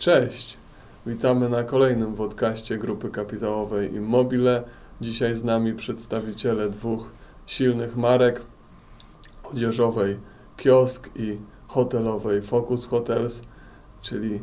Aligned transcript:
Cześć! 0.00 0.56
Witamy 1.06 1.48
na 1.48 1.64
kolejnym 1.64 2.14
podcaście 2.14 2.78
Grupy 2.78 3.10
Kapitałowej 3.10 3.94
Immobile. 3.94 4.62
Dzisiaj 5.00 5.34
z 5.34 5.44
nami 5.44 5.74
przedstawiciele 5.74 6.70
dwóch 6.70 7.12
silnych 7.46 7.96
marek 7.96 8.42
odzieżowej 9.52 10.18
Kiosk 10.56 11.10
i 11.16 11.38
hotelowej 11.68 12.42
Focus 12.42 12.86
Hotels, 12.86 13.42
czyli 14.02 14.40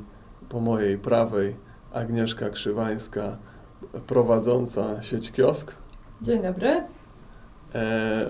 po 0.50 0.60
mojej 0.60 0.98
prawej 0.98 1.56
Agnieszka 1.94 2.50
Krzywańska, 2.50 3.38
prowadząca 4.08 5.02
sieć 5.02 5.32
Kiosk. 5.32 5.76
Dzień 6.22 6.42
dobry. 6.42 6.84
E, 7.76 8.30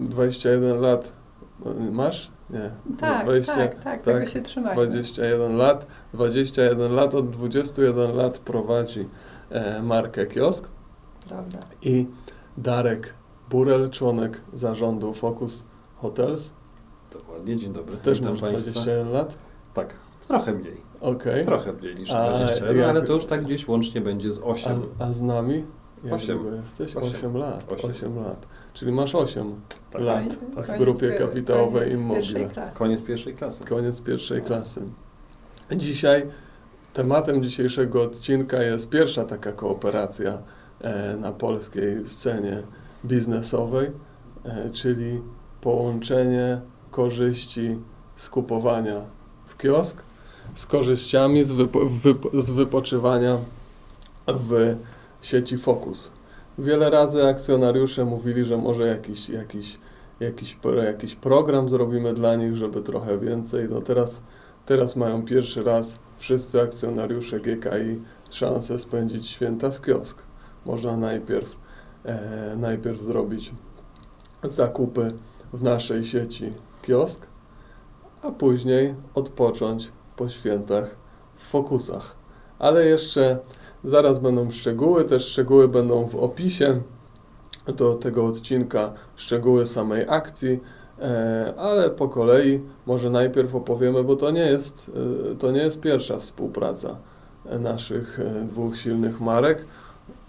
21 0.00 0.80
lat 0.80 1.12
masz? 1.92 2.30
Nie. 2.50 2.70
Tak, 2.98 3.24
20, 3.24 3.54
tak, 3.54 3.74
tak, 3.74 3.82
tak, 3.82 4.02
tego 4.02 4.26
się 4.26 4.40
trzymajmy. 4.40 4.86
21 4.86 5.56
lat. 5.56 5.86
21 6.12 6.92
lat, 6.92 7.14
od 7.14 7.30
21 7.30 8.16
lat 8.16 8.38
prowadzi 8.38 9.08
e, 9.50 9.82
markę 9.82 10.26
Kiosk. 10.26 10.68
Prawda. 11.28 11.58
I 11.82 12.06
Darek 12.58 13.14
Burel, 13.50 13.90
członek 13.90 14.40
zarządu 14.54 15.14
Focus 15.14 15.64
Hotels. 15.96 16.50
Dokładnie, 17.12 17.56
dzień 17.56 17.72
dobry. 17.72 17.96
Też 17.96 18.20
masz 18.20 18.38
21 18.38 19.10
lat? 19.10 19.34
Tak, 19.74 19.94
trochę 20.28 20.52
mniej. 20.54 20.88
Okay. 21.00 21.44
Trochę 21.44 21.72
mniej 21.72 21.94
niż 21.94 22.08
21, 22.08 22.90
ale 22.90 23.02
to 23.02 23.12
już 23.12 23.24
tak 23.24 23.44
gdzieś 23.44 23.68
łącznie 23.68 24.00
będzie 24.00 24.32
z 24.32 24.40
8. 24.42 24.82
A, 24.98 25.04
a 25.04 25.12
z 25.12 25.22
nami? 25.22 25.64
Jak 26.04 26.14
8. 26.14 26.56
jesteś? 26.56 26.96
8, 26.96 27.10
8 27.16 27.36
lat. 27.36 27.72
8. 27.72 27.90
8. 27.90 28.16
lat. 28.16 28.46
Czyli 28.78 28.92
masz 28.92 29.14
8 29.14 29.60
tak. 29.90 30.02
lat 30.02 30.24
tak. 30.54 30.66
w 30.66 30.78
grupie 30.78 31.10
kapitałowej 31.10 31.92
Immobile. 31.92 32.50
Koniec 32.74 33.02
pierwszej 33.02 33.34
klasy. 33.34 33.64
Koniec 33.64 34.00
pierwszej 34.00 34.42
klasy. 34.42 34.80
Dzisiaj 35.76 36.26
tematem 36.92 37.42
dzisiejszego 37.42 38.02
odcinka 38.02 38.62
jest 38.62 38.88
pierwsza 38.88 39.24
taka 39.24 39.52
kooperacja 39.52 40.38
e, 40.80 41.16
na 41.16 41.32
polskiej 41.32 42.08
scenie 42.08 42.62
biznesowej, 43.04 43.90
e, 44.44 44.70
czyli 44.70 45.22
połączenie 45.60 46.60
korzyści 46.90 47.78
z 48.16 48.28
kupowania 48.28 49.00
w 49.46 49.56
kiosk 49.56 50.02
z 50.54 50.66
korzyściami 50.66 51.44
z, 51.44 51.52
wypo, 51.52 51.80
wypo, 51.86 52.42
z 52.42 52.50
wypoczywania 52.50 53.38
w 54.26 54.76
sieci 55.22 55.58
Focus. 55.58 56.17
Wiele 56.58 56.90
razy 56.90 57.26
akcjonariusze 57.26 58.04
mówili, 58.04 58.44
że 58.44 58.56
może 58.56 58.86
jakiś, 58.86 59.28
jakiś, 59.28 59.78
jakiś, 60.20 60.58
jakiś 60.84 61.14
program 61.14 61.68
zrobimy 61.68 62.14
dla 62.14 62.36
nich, 62.36 62.56
żeby 62.56 62.82
trochę 62.82 63.18
więcej. 63.18 63.68
No 63.70 63.80
teraz, 63.80 64.22
teraz 64.66 64.96
mają 64.96 65.24
pierwszy 65.24 65.62
raz 65.62 65.98
wszyscy 66.18 66.62
akcjonariusze 66.62 67.40
GKI 67.40 68.02
szansę 68.30 68.78
spędzić 68.78 69.26
święta 69.26 69.70
z 69.70 69.80
kiosk. 69.80 70.22
Można 70.66 70.96
najpierw, 70.96 71.56
e, 72.04 72.56
najpierw 72.56 73.02
zrobić 73.02 73.52
zakupy 74.42 75.12
w 75.52 75.62
naszej 75.62 76.04
sieci 76.04 76.52
kiosk, 76.82 77.26
a 78.22 78.30
później 78.30 78.94
odpocząć 79.14 79.92
po 80.16 80.28
świętach 80.28 80.96
w 81.36 81.42
fokusach. 81.42 82.16
Ale 82.58 82.86
jeszcze 82.86 83.38
zaraz 83.84 84.18
będą 84.18 84.50
szczegóły, 84.50 85.04
też 85.04 85.26
szczegóły 85.26 85.68
będą 85.68 86.04
w 86.08 86.16
opisie 86.16 86.80
do 87.66 87.94
tego 87.94 88.26
odcinka, 88.26 88.92
szczegóły 89.16 89.66
samej 89.66 90.04
akcji, 90.08 90.60
e, 91.00 91.54
ale 91.56 91.90
po 91.90 92.08
kolei 92.08 92.60
może 92.86 93.10
najpierw 93.10 93.54
opowiemy, 93.54 94.04
bo 94.04 94.16
to 94.16 94.30
nie 94.30 94.46
jest, 94.46 94.90
e, 95.32 95.36
to 95.36 95.50
nie 95.50 95.60
jest 95.60 95.80
pierwsza 95.80 96.18
współpraca 96.18 96.96
naszych 97.60 98.20
e, 98.20 98.46
dwóch 98.46 98.76
silnych 98.76 99.20
marek. 99.20 99.64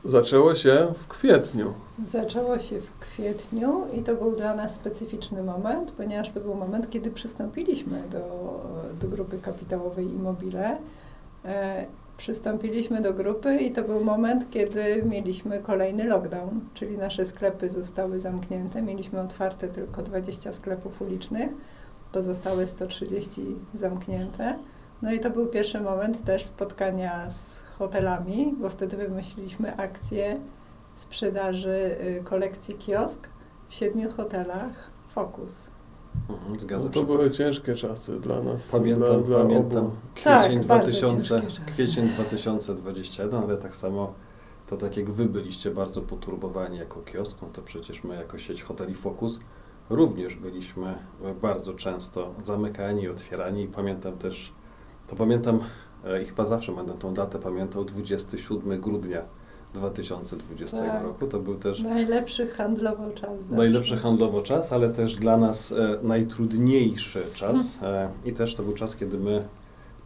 Zaczęło 0.05 0.55
się 0.55 0.93
w 0.95 1.07
kwietniu. 1.07 1.73
Zaczęło 2.03 2.59
się 2.59 2.81
w 2.81 2.99
kwietniu 2.99 3.83
i 3.93 4.03
to 4.03 4.15
był 4.15 4.35
dla 4.35 4.55
nas 4.55 4.75
specyficzny 4.75 5.43
moment, 5.43 5.91
ponieważ 5.91 6.31
to 6.31 6.39
był 6.39 6.55
moment, 6.55 6.89
kiedy 6.89 7.11
przystąpiliśmy 7.11 8.03
do, 8.11 8.19
do 9.01 9.07
grupy 9.07 9.37
kapitałowej 9.37 10.13
Immobile. 10.13 10.77
Przystąpiliśmy 12.19 13.01
do 13.01 13.13
grupy 13.13 13.55
i 13.55 13.71
to 13.71 13.83
był 13.83 14.03
moment, 14.03 14.49
kiedy 14.51 15.03
mieliśmy 15.03 15.59
kolejny 15.59 16.03
lockdown, 16.03 16.61
czyli 16.73 16.97
nasze 16.97 17.25
sklepy 17.25 17.69
zostały 17.69 18.19
zamknięte. 18.19 18.81
Mieliśmy 18.81 19.21
otwarte 19.21 19.67
tylko 19.67 20.01
20 20.01 20.53
sklepów 20.53 21.01
ulicznych, 21.01 21.51
pozostałe 22.11 22.67
130 22.67 23.41
zamknięte. 23.73 24.59
No 25.01 25.11
i 25.11 25.19
to 25.19 25.29
był 25.29 25.47
pierwszy 25.47 25.79
moment 25.79 26.25
też 26.25 26.45
spotkania 26.45 27.29
z 27.29 27.63
hotelami, 27.77 28.55
bo 28.57 28.69
wtedy 28.69 28.97
wymyśliliśmy 28.97 29.77
akcję 29.77 30.39
sprzedaży 30.95 31.97
y, 32.19 32.23
kolekcji 32.23 32.75
kiosk 32.75 33.29
w 33.69 33.73
siedmiu 33.73 34.11
hotelach 34.11 34.91
Focus. 35.07 35.68
Mhm, 36.29 36.59
zgadza 36.59 36.83
no 36.83 36.89
to 36.89 36.99
się. 36.99 37.05
były 37.05 37.31
ciężkie 37.31 37.75
czasy 37.75 38.19
dla 38.19 38.41
nas. 38.41 38.71
Pamiętam, 38.71 39.07
dla, 39.07 39.19
dla 39.19 39.37
pamiętam. 39.37 39.85
Obu. 39.85 39.95
Kwiecień, 40.15 40.63
tak, 40.63 40.83
2000, 40.83 41.41
kwiecień 41.67 42.07
2021, 42.07 43.43
ale 43.43 43.57
tak 43.57 43.75
samo 43.75 44.13
to 44.67 44.77
tak 44.77 44.97
jak 44.97 45.11
wy 45.11 45.25
byliście 45.25 45.71
bardzo 45.71 46.01
poturbowani 46.01 46.77
jako 46.77 47.01
kiosk, 47.01 47.37
no 47.41 47.49
to 47.49 47.61
przecież 47.61 48.03
my 48.03 48.15
jako 48.15 48.37
sieć 48.37 48.63
hoteli 48.63 48.95
Focus 48.95 49.39
również 49.89 50.35
byliśmy 50.35 50.95
bardzo 51.41 51.73
często 51.73 52.33
zamykani, 52.43 53.07
otwierani 53.07 53.63
i 53.63 53.67
pamiętam 53.67 54.17
też, 54.17 54.53
to 55.07 55.15
pamiętam 55.15 55.59
e, 56.05 56.23
i 56.23 56.25
chyba 56.25 56.45
zawsze 56.45 56.71
będę 56.71 56.93
tą 56.93 57.13
datę 57.13 57.39
pamiętał, 57.39 57.85
27 57.85 58.81
grudnia 58.81 59.21
2020 59.73 60.77
tak. 60.77 61.03
roku. 61.03 61.27
To 61.27 61.39
był 61.39 61.55
też 61.55 61.81
najlepszy 61.81 62.47
handlowo 62.47 63.09
czas. 63.09 63.39
Zawsze. 63.39 63.55
Najlepszy 63.55 63.97
handlowo 63.97 64.41
czas, 64.41 64.73
ale 64.73 64.89
też 64.89 65.15
dla 65.15 65.37
nas 65.37 65.71
e, 65.71 65.97
najtrudniejszy 66.03 67.23
czas. 67.33 67.77
Hmm. 67.77 68.11
E, 68.25 68.29
I 68.29 68.33
też 68.33 68.55
to 68.55 68.63
był 68.63 68.73
czas, 68.73 68.95
kiedy 68.95 69.17
my 69.17 69.43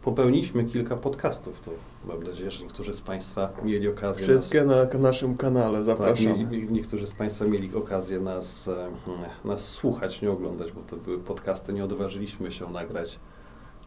popełniliśmy 0.02 0.64
kilka 0.64 0.96
podcastów. 0.96 1.60
To 1.60 1.70
mam 2.08 2.22
nadzieję, 2.22 2.50
że 2.50 2.64
niektórzy 2.64 2.92
z 2.92 3.00
Państwa 3.00 3.52
mieli 3.62 3.88
okazję. 3.88 4.24
Wszystkie 4.24 4.64
nas, 4.64 4.92
na 4.92 4.98
naszym 4.98 5.36
kanale, 5.36 5.84
zapraszam. 5.84 6.34
Tak, 6.34 6.50
mieli, 6.50 6.72
niektórzy 6.72 7.06
z 7.06 7.14
Państwa 7.14 7.44
mieli 7.44 7.74
okazję 7.74 8.20
nas, 8.20 8.68
e, 8.68 8.88
nas 9.48 9.68
słuchać, 9.68 10.22
nie 10.22 10.30
oglądać, 10.30 10.72
bo 10.72 10.80
to 10.80 10.96
były 10.96 11.18
podcasty. 11.18 11.72
Nie 11.72 11.84
odważyliśmy 11.84 12.50
się 12.50 12.70
nagrać 12.70 13.18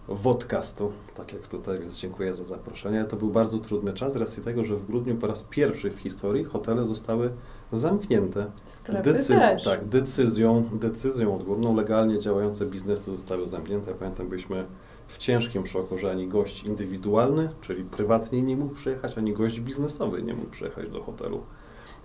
wodcastu, 0.07 0.91
tak 1.15 1.33
jak 1.33 1.47
tutaj, 1.47 1.79
więc 1.79 1.97
dziękuję 1.97 2.35
za 2.35 2.45
zaproszenie. 2.45 3.05
To 3.05 3.15
był 3.15 3.29
bardzo 3.29 3.59
trudny 3.59 3.93
czas 3.93 4.13
z 4.13 4.15
racji 4.15 4.43
tego, 4.43 4.63
że 4.63 4.75
w 4.75 4.85
grudniu 4.85 5.15
po 5.15 5.27
raz 5.27 5.43
pierwszy 5.43 5.91
w 5.91 5.99
historii 5.99 6.43
hotele 6.43 6.85
zostały 6.85 7.33
zamknięte. 7.71 8.51
Sklepy 8.67 9.13
Decyz 9.13 9.27
też. 9.27 9.63
Tak, 9.63 9.85
decyzją, 9.85 10.63
decyzją 10.73 11.35
odgórną 11.35 11.75
legalnie 11.75 12.19
działające 12.19 12.65
biznesy 12.65 13.11
zostały 13.11 13.47
zamknięte. 13.47 13.91
Ja 13.91 13.97
pamiętam, 13.97 14.29
byliśmy 14.29 14.65
w 15.07 15.17
ciężkim 15.17 15.65
szoku, 15.65 15.97
że 15.97 16.11
ani 16.11 16.27
gość 16.27 16.63
indywidualny, 16.63 17.49
czyli 17.61 17.83
prywatnie 17.83 18.41
nie 18.41 18.57
mógł 18.57 18.75
przyjechać, 18.75 19.17
ani 19.17 19.33
gość 19.33 19.59
biznesowy 19.59 20.23
nie 20.23 20.33
mógł 20.33 20.49
przyjechać 20.49 20.89
do 20.89 21.03
hotelu. 21.03 21.43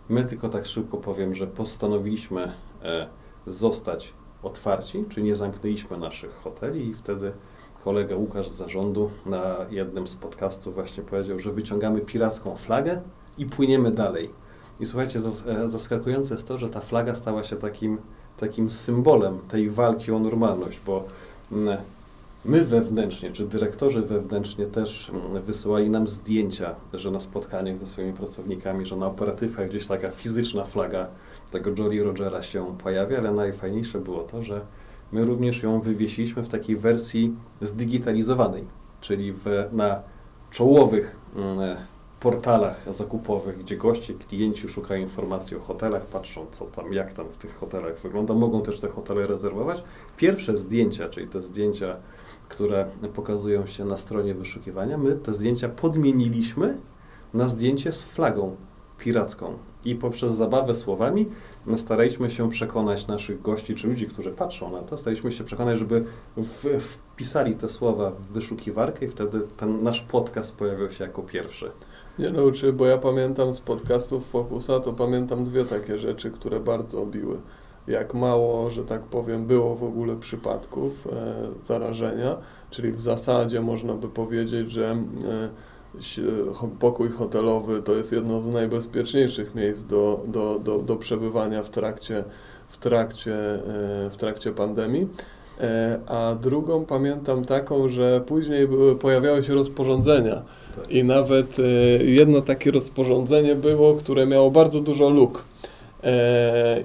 My 0.09 0.25
tylko 0.25 0.49
tak 0.49 0.67
szybko 0.67 0.97
powiem, 0.97 1.35
że 1.35 1.47
postanowiliśmy 1.47 2.53
e, 2.83 3.09
zostać 3.47 4.15
otwarci, 4.43 5.05
czyli 5.09 5.27
nie 5.27 5.35
zamknęliśmy 5.35 5.99
naszych 5.99 6.35
hoteli 6.35 6.89
i 6.89 6.95
wtedy 6.95 7.33
kolega 7.85 8.17
Łukasz 8.17 8.49
z 8.49 8.57
zarządu 8.57 9.11
na 9.27 9.57
jednym 9.71 10.09
z 10.09 10.15
podcastów 10.15 10.75
właśnie 10.75 11.03
powiedział, 11.03 11.39
że 11.39 11.53
wyciągamy 11.53 12.01
piracką 12.01 12.57
flagę 12.57 13.01
i 13.39 13.47
płyniemy 13.47 13.91
dalej. 13.91 14.31
I 14.81 14.87
słuchajcie, 14.87 15.21
e, 15.47 15.69
zaskakujące 15.69 16.35
jest 16.35 16.49
to, 16.49 16.59
że 16.59 16.69
ta 16.69 16.81
flaga 16.81 17.15
stała 17.15 17.45
się 17.45 17.57
takim, 17.57 17.99
takim 18.37 18.71
symbolem 18.71 19.39
tej 19.49 19.71
walki 19.71 20.13
o 20.13 20.19
normalność, 20.19 20.81
bo 20.87 21.05
mm, 21.53 21.79
my 22.45 22.65
wewnętrznie, 22.65 23.33
czy 23.33 23.45
dyrektorzy 23.45 24.03
wewnętrznie 24.03 24.67
też 24.67 25.11
mm, 25.11 25.43
wysyłali 25.43 25.91
nam 25.91 26.09
zdjęcia, 26.09 26.75
że 26.95 27.11
na 27.11 27.21
spotkaniach 27.21 27.79
ze 27.79 27.87
swoimi 27.87 28.13
pracownikami, 28.13 28.87
że 28.87 28.97
na 28.97 29.07
operatywkach 29.07 29.69
gdzieś 29.69 29.87
taka 29.87 30.11
fizyczna 30.11 30.65
flaga 30.65 31.07
tego 31.51 31.71
Jolly 31.79 32.05
Rogera 32.05 32.43
się 32.43 32.77
pojawia, 32.79 33.19
ale 33.19 33.33
najfajniejsze 33.33 33.99
było 33.99 34.23
to, 34.23 34.43
że 34.43 34.61
my 35.13 35.25
również 35.25 35.63
ją 35.63 35.81
wywiesiliśmy 35.81 36.43
w 36.43 36.49
takiej 36.49 36.77
wersji 36.77 37.37
zdigitalizowanej, 37.61 38.65
czyli 39.01 39.33
w, 39.33 39.47
na 39.73 40.03
czołowych 40.51 41.17
mm, 41.37 41.77
portalach 42.23 42.95
zakupowych, 42.95 43.59
gdzie 43.59 43.77
goście, 43.77 44.15
klienci 44.15 44.69
szukają 44.69 45.03
informacji 45.03 45.57
o 45.57 45.61
hotelach, 45.61 46.07
patrzą 46.07 46.47
co 46.51 46.65
tam, 46.65 46.93
jak 46.93 47.13
tam 47.13 47.29
w 47.29 47.37
tych 47.37 47.57
hotelach 47.57 47.99
wygląda, 47.99 48.35
mogą 48.35 48.63
też 48.63 48.81
te 48.81 48.89
hotele 48.89 49.27
rezerwować. 49.27 49.85
Pierwsze 50.17 50.59
zdjęcia, 50.59 51.09
czyli 51.09 51.29
te 51.29 51.43
zdjęcia, 51.43 51.97
które 52.49 52.87
pokazują 53.15 53.67
się 53.67 53.85
na 53.85 53.97
stronie 53.97 54.35
wyszukiwania, 54.35 54.99
my 54.99 55.17
te 55.17 55.35
zdjęcia 55.35 55.69
podmieniliśmy 55.69 56.79
na 57.35 57.49
zdjęcie 57.49 57.93
z 57.93 58.03
flagą 58.03 58.57
piracką. 58.99 59.59
I 59.85 59.95
poprzez 59.95 60.33
zabawę 60.33 60.75
słowami 60.75 61.29
no, 61.67 61.79
staraliśmy 61.79 62.31
się 62.31 62.51
przekonać 62.51 63.07
naszych 63.07 63.43
gości, 63.43 63.75
czy 63.75 63.89
ludzi, 63.89 64.07
którzy 64.07 64.31
patrzą 64.31 64.71
na 64.71 64.83
to, 64.83 64.99
staraliśmy 64.99 65.33
się 65.33 65.45
przekonać, 65.45 65.79
żeby 65.79 66.05
w, 66.37 66.81
wpisali 66.81 67.55
te 67.55 67.69
słowa 67.69 68.11
w 68.11 68.21
wyszukiwarkę 68.21 69.07
i 69.07 69.09
wtedy 69.09 69.41
ten 69.57 69.83
nasz 69.83 70.01
podcast 70.01 70.57
pojawił 70.57 70.91
się 70.91 71.05
jako 71.05 71.23
pierwszy. 71.23 71.71
Nie 72.19 72.31
no, 72.31 72.53
czy, 72.53 72.73
bo 72.73 72.87
ja 72.87 72.99
pamiętam 72.99 73.55
z 73.55 73.61
podcastów 73.61 74.27
Focusa, 74.27 74.81
to 74.81 74.93
pamiętam 74.93 75.45
dwie 75.45 75.65
takie 75.65 75.99
rzeczy, 75.99 76.31
które 76.31 76.61
bardzo 76.61 77.07
biły. 77.07 77.41
Jak 77.87 78.15
mało, 78.15 78.71
że 78.71 78.85
tak 78.85 79.03
powiem, 79.03 79.47
było 79.47 79.77
w 79.77 79.85
ogóle 79.85 80.17
przypadków 80.17 81.07
e, 81.07 81.35
zarażenia, 81.65 82.37
czyli 82.71 82.93
w 82.93 83.01
zasadzie 83.01 83.61
można 83.61 83.95
by 83.95 84.09
powiedzieć, 84.09 84.71
że 84.71 84.91
e, 84.91 84.97
pokój 86.79 87.09
hotelowy 87.09 87.83
to 87.83 87.95
jest 87.95 88.13
jedno 88.13 88.43
z 88.43 88.47
najbezpieczniejszych 88.47 89.55
miejsc 89.55 89.85
do, 89.85 90.21
do, 90.27 90.59
do, 90.59 90.79
do 90.79 90.97
przebywania 90.97 91.63
w 91.63 91.71
trakcie, 91.71 92.25
w 92.69 92.77
trakcie, 92.77 93.35
e, 93.35 94.11
w 94.11 94.17
trakcie 94.17 94.53
pandemii. 94.53 95.09
E, 95.61 95.99
A 96.07 96.35
drugą 96.35 96.85
pamiętam 96.85 97.45
taką, 97.45 97.89
że 97.89 98.21
później 98.27 98.69
były, 98.69 98.97
pojawiały 98.97 99.43
się 99.43 99.55
rozporządzenia. 99.55 100.43
Tak. 100.77 100.91
I 100.91 101.05
nawet 101.05 101.59
e, 101.59 101.63
jedno 102.05 102.41
takie 102.41 102.71
rozporządzenie 102.71 103.55
było, 103.55 103.95
które 103.95 104.27
miało 104.27 104.51
bardzo 104.51 104.81
dużo 104.81 105.09
luk. 105.09 105.45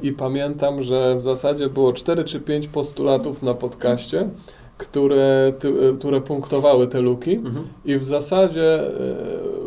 I 0.04 0.12
pamiętam, 0.12 0.84
że 0.84 1.16
w 1.16 1.22
zasadzie 1.22 1.70
było 1.70 1.94
4 1.94 2.24
czy 2.24 2.40
5 2.40 2.68
postulatów 2.68 3.44
na 3.44 3.54
podcaście, 3.54 4.30
które, 4.78 5.54
które 6.00 6.22
punktowały 6.22 6.88
te 6.88 7.02
luki. 7.02 7.36
Mhm. 7.36 7.68
I 7.86 7.98
w 7.98 8.06
zasadzie 8.06 8.80
e, 8.80 8.90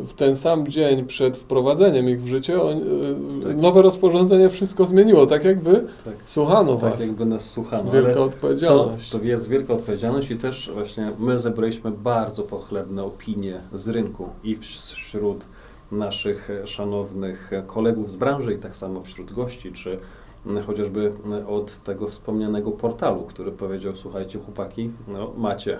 w 0.06 0.14
ten 0.16 0.36
sam 0.36 0.68
dzień 0.68 1.04
przed 1.04 1.36
wprowadzeniem 1.36 2.08
ich 2.08 2.22
w 2.22 2.26
życie 2.28 2.62
on, 2.62 2.78
e, 2.78 2.80
Tak. 3.48 3.56
nowe 3.56 3.82
rozporządzenie 3.82 4.48
wszystko 4.48 4.86
zmieniło, 4.86 5.26
tak 5.26 5.44
jakby 5.44 5.84
Tak. 6.04 6.14
słuchano 6.24 6.76
tak 6.76 6.90
was. 6.90 7.00
jakby 7.00 7.24
nas 7.26 7.50
słuchano. 7.50 7.90
Wielka 7.90 8.06
ale 8.06 8.14
to, 8.14 8.24
odpowiedzialność. 8.24 9.10
to 9.10 9.18
jest 9.22 9.48
wielka 9.48 9.74
odpowiedzialność 9.74 10.30
i 10.30 10.36
też 10.36 10.70
właśnie 10.74 11.12
my 11.18 11.38
zebraliśmy 11.38 11.90
bardzo 11.90 12.42
pochlebne 12.42 13.04
opinie 13.04 13.60
z 13.72 13.88
rynku 13.88 14.28
i 14.44 14.56
wśród 14.56 15.44
naszych 15.92 16.50
e, 16.50 16.66
szanownych 16.66 17.50
kolegów 17.66 18.10
z 18.10 18.16
branży 18.16 18.54
i 18.54 18.58
tak 18.58 18.74
samo 18.74 19.02
wśród 19.02 19.32
gości, 19.32 19.72
czy 19.72 19.98
chociażby 20.66 21.12
m, 21.24 21.32
od 21.48 21.76
tego 21.78 22.06
wspomnianego 22.06 22.70
portalu, 22.70 23.22
który 23.22 23.52
powiedział, 23.52 23.94
słuchajcie 23.96 24.38
chłopaki, 24.38 24.90
no 25.08 25.32
macie, 25.36 25.78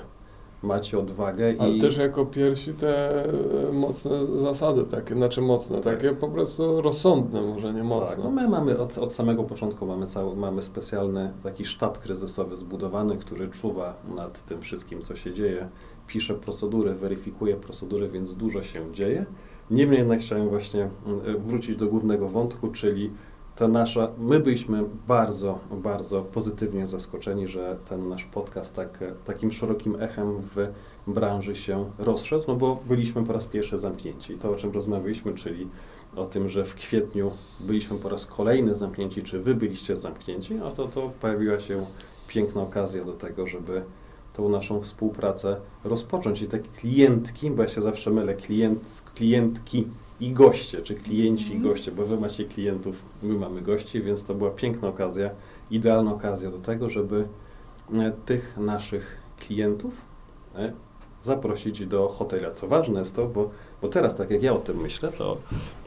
macie 0.63 0.99
odwagę 0.99 1.55
Ale 1.59 1.71
i 1.71 1.81
też 1.81 1.97
jako 1.97 2.27
pierwsi 2.27 2.75
te 2.75 3.25
e, 3.69 3.73
mocne 3.73 4.27
zasady 4.27 4.85
takie, 4.85 5.15
znaczy 5.15 5.41
mocne, 5.41 5.81
Tak. 5.81 5.95
takie 5.97 6.15
po 6.15 6.29
prostu 6.29 6.83
rozsądne, 6.83 7.43
może 7.43 7.73
nie 7.73 7.79
Tak, 7.79 7.89
mocne. 7.89 8.25
no 8.25 8.31
my 8.31 8.49
mamy 8.49 8.79
od, 8.79 8.99
od 8.99 9.13
samego 9.15 9.45
początku 9.45 9.87
mamy, 9.87 10.07
cały, 10.07 10.37
mamy 10.37 10.63
specjalny 10.63 11.33
taki 11.43 11.65
sztab 11.65 11.99
kryzysowy 11.99 12.57
zbudowany, 12.57 13.17
który 13.17 13.49
czuwa 13.49 13.95
nad 14.17 14.47
tym 14.47 14.61
wszystkim, 14.61 15.03
co 15.03 15.15
się 15.15 15.35
dzieje, 15.35 15.69
pisze 16.07 16.35
procedury, 16.35 16.95
weryfikuje 16.95 17.57
procedury, 17.57 18.09
więc 18.09 18.35
dużo 18.35 18.63
się 18.63 18.93
dzieje. 18.93 19.27
Niemniej 19.71 19.99
jednak 19.99 20.21
chciałem 20.21 20.49
właśnie 20.49 20.89
mm, 21.07 21.21
wrócić 21.45 21.77
do 21.77 21.87
głównego 21.87 22.29
wątku, 22.29 22.69
czyli 22.69 23.11
ta 23.57 23.69
nasza, 23.69 24.09
my 24.19 24.41
byliśmy 24.41 24.85
bardzo, 25.09 25.59
bardzo 25.71 26.23
pozytywnie 26.23 26.87
zaskoczeni, 26.87 27.47
że 27.47 27.77
ten 27.89 28.09
nasz 28.09 28.25
podcast 28.25 28.75
tak, 28.75 29.05
takim 29.25 29.51
szerokim 29.51 29.97
echem 30.01 30.41
w 30.41 30.69
branży 31.07 31.55
się 31.55 31.91
rozszedł, 31.99 32.45
no 32.49 32.57
bo 32.57 32.83
byliśmy 32.89 33.25
po 33.25 33.33
raz 33.33 33.47
pierwszy 33.47 33.79
zamknięci. 33.79 34.39
To, 34.39 34.51
o 34.51 34.55
czym 34.55 34.73
rozmawialiśmy, 34.73 35.35
czyli 35.35 35.69
o 36.17 36.27
tym, 36.27 36.49
że 36.49 36.65
w 36.65 36.75
kwietniu 36.75 37.33
byliśmy 37.61 37.99
po 37.99 38.09
raz 38.09 38.27
kolejny 38.27 38.75
zamknięci, 38.75 39.23
czy 39.23 39.41
wy 39.41 39.55
byliście 39.55 39.97
zamknięci, 39.97 40.59
a 40.65 40.71
to, 40.71 40.89
to 40.89 41.11
pojawiła 41.21 41.59
się 41.59 41.87
piękna 42.29 42.63
okazja 42.63 43.05
do 43.05 43.13
tego, 43.13 43.47
żeby 43.47 43.83
tą 44.33 44.49
naszą 44.49 44.81
współpracę 44.81 45.57
rozpocząć. 45.85 46.43
I 46.43 46.49
te 46.49 46.59
klientki, 46.59 47.51
bo 47.51 47.63
ja 47.63 47.69
się 47.69 47.83
zawsze 47.83 48.11
mylę, 48.11 48.35
klient, 48.35 49.03
klientki 49.15 49.89
i 50.21 50.33
goście, 50.33 50.83
czy 50.83 50.95
klienci 50.95 51.53
i 51.53 51.57
Mhm. 51.57 51.63
goście, 51.75 51.93
bo 51.93 52.07
wy 52.07 52.21
macie 52.21 52.45
klientów, 52.45 53.03
my 53.23 53.35
mamy 53.35 53.63
gości, 53.63 54.03
więc 54.03 54.25
to 54.25 54.35
była 54.35 54.51
piękna 54.51 54.89
okazja, 54.89 55.31
idealna 55.71 56.13
okazja 56.15 56.51
do 56.51 56.59
tego, 56.59 56.89
żeby 56.89 57.29
e, 57.95 58.13
tych 58.27 58.57
naszych 58.57 59.17
klientów 59.39 59.95
e, 60.57 60.73
zaprosić 61.23 61.87
do 61.87 62.09
hotela. 62.09 62.51
Co 62.53 62.69
ważne 62.69 62.99
jest 62.99 63.17
to, 63.17 63.27
bo, 63.27 63.51
bo 63.83 63.89
teraz, 63.89 64.15
tak 64.17 64.31
jak 64.31 64.43
ja 64.43 64.53
o 64.53 64.59
tym 64.59 64.77
myślę, 64.77 65.13
to, 65.13 65.37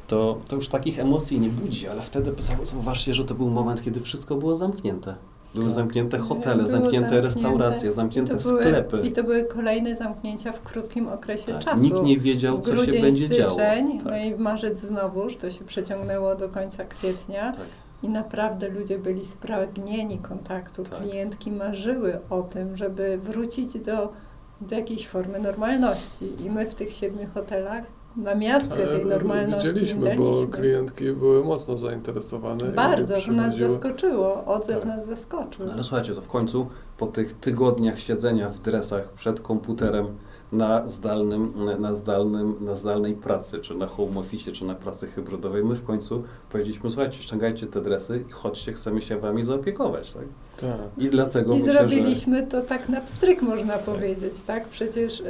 to, 0.07 0.37
to 0.49 0.55
już 0.55 0.67
takich 0.67 0.99
emocji 0.99 1.39
nie 1.39 1.49
budzi, 1.49 1.87
ale 1.87 2.01
wtedy 2.01 2.31
zau- 2.31 2.65
zauważcie, 2.65 3.13
że 3.13 3.25
to 3.25 3.35
był 3.35 3.49
moment, 3.49 3.81
kiedy 3.83 4.01
wszystko 4.01 4.35
było 4.35 4.55
zamknięte. 4.55 5.15
Były 5.53 5.65
Tak. 5.65 5.75
zamknięte 5.75 6.17
hotele, 6.17 6.55
Było 6.55 6.67
zamknięte 6.69 7.21
restauracje, 7.21 7.91
zamknięte 7.91 8.33
I 8.33 8.37
to 8.37 8.49
były- 8.49 8.61
sklepy. 8.63 8.99
I 9.03 9.11
to 9.11 9.23
były 9.23 9.43
kolejne 9.43 9.95
zamknięcia 9.95 10.51
w 10.51 10.61
krótkim 10.61 11.07
okresie 11.07 11.53
Tak, 11.53 11.63
czasu. 11.63 11.83
Nikt 11.83 12.03
nie 12.03 12.17
wiedział, 12.19 12.61
co 12.61 12.85
się 12.85 13.01
będzie 13.01 13.29
działo. 13.29 13.51
styczeń, 13.51 13.97
Tak, 13.97 14.11
no 14.11 14.17
i 14.17 14.35
marzec 14.35 14.79
znowuż, 14.79 15.37
to 15.37 15.51
się 15.51 15.65
przeciągnęło 15.65 16.35
do 16.35 16.49
końca 16.49 16.85
kwietnia. 16.85 17.51
tak. 17.51 17.65
I 18.03 18.09
naprawdę 18.09 18.69
ludzie 18.69 18.99
byli 18.99 19.25
spragnieni 19.25 20.17
kontaktu. 20.19 20.83
Tak. 20.83 20.99
Klientki 21.01 21.51
marzyły 21.51 22.19
o 22.29 22.41
tym, 22.41 22.77
żeby 22.77 23.17
wrócić 23.17 23.79
do, 23.79 24.13
do 24.61 24.75
jakiejś 24.75 25.07
formy 25.07 25.39
normalności. 25.39 26.45
I 26.45 26.49
my 26.49 26.65
w 26.65 26.75
tych 26.75 26.93
siedmiu 26.93 27.27
hotelach 27.33 27.83
na 28.15 28.35
miastkę 28.35 28.87
tej 28.87 29.05
normalności 29.05 29.67
widzieliśmy, 29.67 30.15
bo 30.15 30.47
klientki 30.47 31.11
były 31.11 31.43
mocno 31.43 31.77
zainteresowane. 31.77 32.65
Bardzo, 32.71 33.21
to 33.21 33.31
nas 33.31 33.57
zaskoczyło. 33.57 34.45
Odzew 34.45 34.77
Tak. 34.77 34.85
nas 34.85 35.05
zaskoczył. 35.05 35.65
No 35.65 35.73
ale 35.73 35.83
słuchajcie, 35.83 36.13
to 36.13 36.21
w 36.21 36.27
końcu 36.27 36.67
po 36.97 37.07
tych 37.07 37.33
tygodniach 37.33 37.99
siedzenia 37.99 38.49
w 38.49 38.59
dresach 38.59 39.13
przed 39.13 39.41
komputerem 39.41 40.07
na 40.51 40.89
zdalnym, 40.89 41.53
na 41.79 41.95
zdalnym, 41.95 42.55
na 42.61 42.75
zdalnej 42.75 43.13
pracy, 43.13 43.59
czy 43.59 43.75
na 43.75 43.87
home 43.87 44.19
office, 44.19 44.51
czy 44.51 44.65
na 44.65 44.75
pracy 44.75 45.07
hybrydowej, 45.07 45.63
my 45.63 45.75
w 45.75 45.83
końcu 45.83 46.23
powiedzieliśmy, 46.51 46.89
słuchajcie, 46.89 47.17
ściągajcie 47.23 47.67
te 47.67 47.81
dresy 47.81 48.25
i 48.29 48.31
chodźcie, 48.31 48.73
chcemy 48.73 49.01
się 49.01 49.17
wami 49.17 49.43
zaopiekować, 49.43 50.13
tak? 50.13 50.23
Tak. 50.57 50.79
I 50.97 51.09
dlatego 51.09 51.53
I 51.53 51.57
myślę, 51.57 51.73
zrobiliśmy 51.73 52.47
to 52.47 52.61
tak 52.61 52.89
na 52.89 53.01
pstryk, 53.01 53.41
można 53.41 53.77
powiedzieć, 53.77 54.43
tak? 54.43 54.67
Przecież 54.67 55.19
y, 55.19 55.23